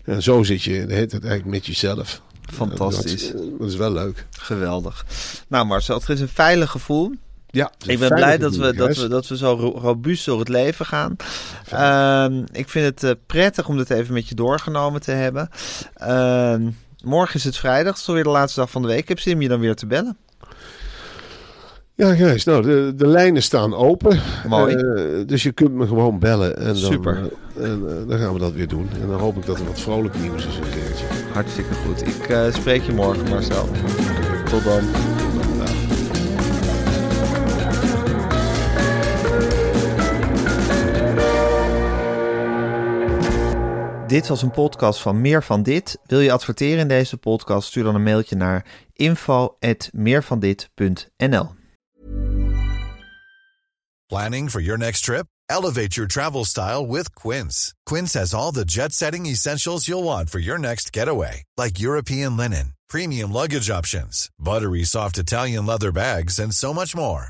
En 0.05 0.23
zo 0.23 0.43
zit 0.43 0.63
je 0.63 0.85
de 0.85 0.93
hele 0.93 1.05
tijd 1.05 1.23
eigenlijk 1.23 1.51
met 1.51 1.65
jezelf. 1.65 2.21
Fantastisch. 2.53 3.31
Dat, 3.31 3.59
dat 3.59 3.69
is 3.69 3.75
wel 3.75 3.91
leuk. 3.91 4.25
Geweldig. 4.31 5.05
Nou 5.47 5.65
Marcel, 5.65 5.95
het 5.95 6.09
is 6.09 6.21
een 6.21 6.27
veilig 6.27 6.71
gevoel. 6.71 7.11
Ja, 7.51 7.71
Ik 7.87 7.99
ben 7.99 8.09
blij 8.13 8.37
dat 8.37 8.55
we, 8.55 8.73
dat, 8.73 8.97
we, 8.97 9.07
dat 9.07 9.27
we 9.27 9.37
zo 9.37 9.53
ro- 9.59 9.79
robuust 9.79 10.25
door 10.25 10.39
het 10.39 10.49
leven 10.49 10.85
gaan. 10.85 11.15
Ehm, 11.69 12.43
ik 12.51 12.69
vind 12.69 12.85
het 12.85 13.03
eh, 13.03 13.11
prettig 13.25 13.67
om 13.67 13.77
dit 13.77 13.89
even 13.89 14.13
met 14.13 14.27
je 14.27 14.35
doorgenomen 14.35 15.01
te 15.01 15.11
hebben. 15.11 15.49
Ehm, 15.95 16.69
morgen 17.03 17.35
is 17.35 17.43
het 17.43 17.57
vrijdag, 17.57 17.91
het 17.91 18.01
is 18.01 18.07
alweer 18.07 18.23
de 18.23 18.29
laatste 18.29 18.59
dag 18.59 18.69
van 18.71 18.81
de 18.81 18.87
week. 18.87 18.99
Ik 18.99 19.07
heb 19.07 19.19
zin 19.19 19.33
om 19.35 19.41
je 19.41 19.47
dan 19.47 19.59
weer 19.59 19.75
te 19.75 19.85
bellen. 19.87 20.17
Ja, 21.95 22.15
Gijs, 22.15 22.43
nou, 22.43 22.61
de, 22.63 22.93
de 22.95 23.07
lijnen 23.07 23.43
staan 23.43 23.73
open. 23.75 24.19
Mooi. 24.47 24.75
Eh, 24.75 25.27
dus 25.27 25.43
je 25.43 25.51
kunt 25.51 25.71
me 25.73 25.87
gewoon 25.87 26.19
bellen. 26.19 26.57
En 26.57 26.65
dan, 26.65 26.75
Super. 26.75 27.29
eh, 27.57 27.63
en, 27.63 28.05
dan 28.07 28.19
gaan 28.19 28.33
we 28.33 28.39
dat 28.39 28.53
weer 28.53 28.67
doen. 28.67 28.89
En 29.01 29.07
dan 29.07 29.19
hoop 29.19 29.37
ik 29.37 29.45
dat 29.45 29.59
er 29.59 29.65
wat 29.65 29.79
vrolijk 29.79 30.19
nieuws 30.19 30.45
is 30.45 30.55
een 30.55 30.69
keertje. 30.83 31.05
Hartstikke 31.33 31.73
goed. 31.73 32.07
Ik 32.07 32.27
eh, 32.29 32.53
spreek 32.53 32.81
je 32.83 32.91
morgen 32.93 33.29
Marcel. 33.29 33.69
Tot 34.49 34.63
dan. 34.63 34.83
Dit 44.09 44.27
was 44.27 44.41
een 44.41 44.51
podcast 44.51 45.01
van 45.01 45.21
Meer 45.21 45.43
van 45.43 45.63
Dit. 45.63 45.97
Wil 46.05 46.19
je 46.19 46.31
adverteren 46.31 46.79
in 46.79 46.87
deze 46.87 47.17
podcast? 47.17 47.67
Stuur 47.67 47.83
dan 47.83 47.95
een 47.95 48.03
mailtje 48.03 48.35
naar 48.35 48.65
info@meervandit.nl. 48.93 51.55
Planning 54.05 54.49
for 54.49 54.61
your 54.61 54.79
next 54.79 55.03
trip? 55.03 55.25
Elevate 55.45 55.87
your 55.87 56.09
travel 56.09 56.45
style 56.45 56.91
with 56.91 57.13
Quince. 57.13 57.73
Quince 57.83 58.17
has 58.17 58.33
all 58.33 58.51
the 58.51 58.65
jet-setting 58.65 59.27
essentials 59.27 59.85
you'll 59.85 60.03
want 60.03 60.29
for 60.29 60.39
your 60.39 60.59
next 60.59 60.97
getaway, 60.97 61.43
like 61.55 61.81
European 61.81 62.35
linen, 62.35 62.75
premium 62.87 63.31
luggage 63.31 63.73
options, 63.73 64.29
buttery 64.35 64.83
soft 64.83 65.17
Italian 65.17 65.65
leather 65.65 65.91
bags, 65.91 66.39
and 66.39 66.53
so 66.53 66.73
much 66.73 66.95
more. 66.95 67.29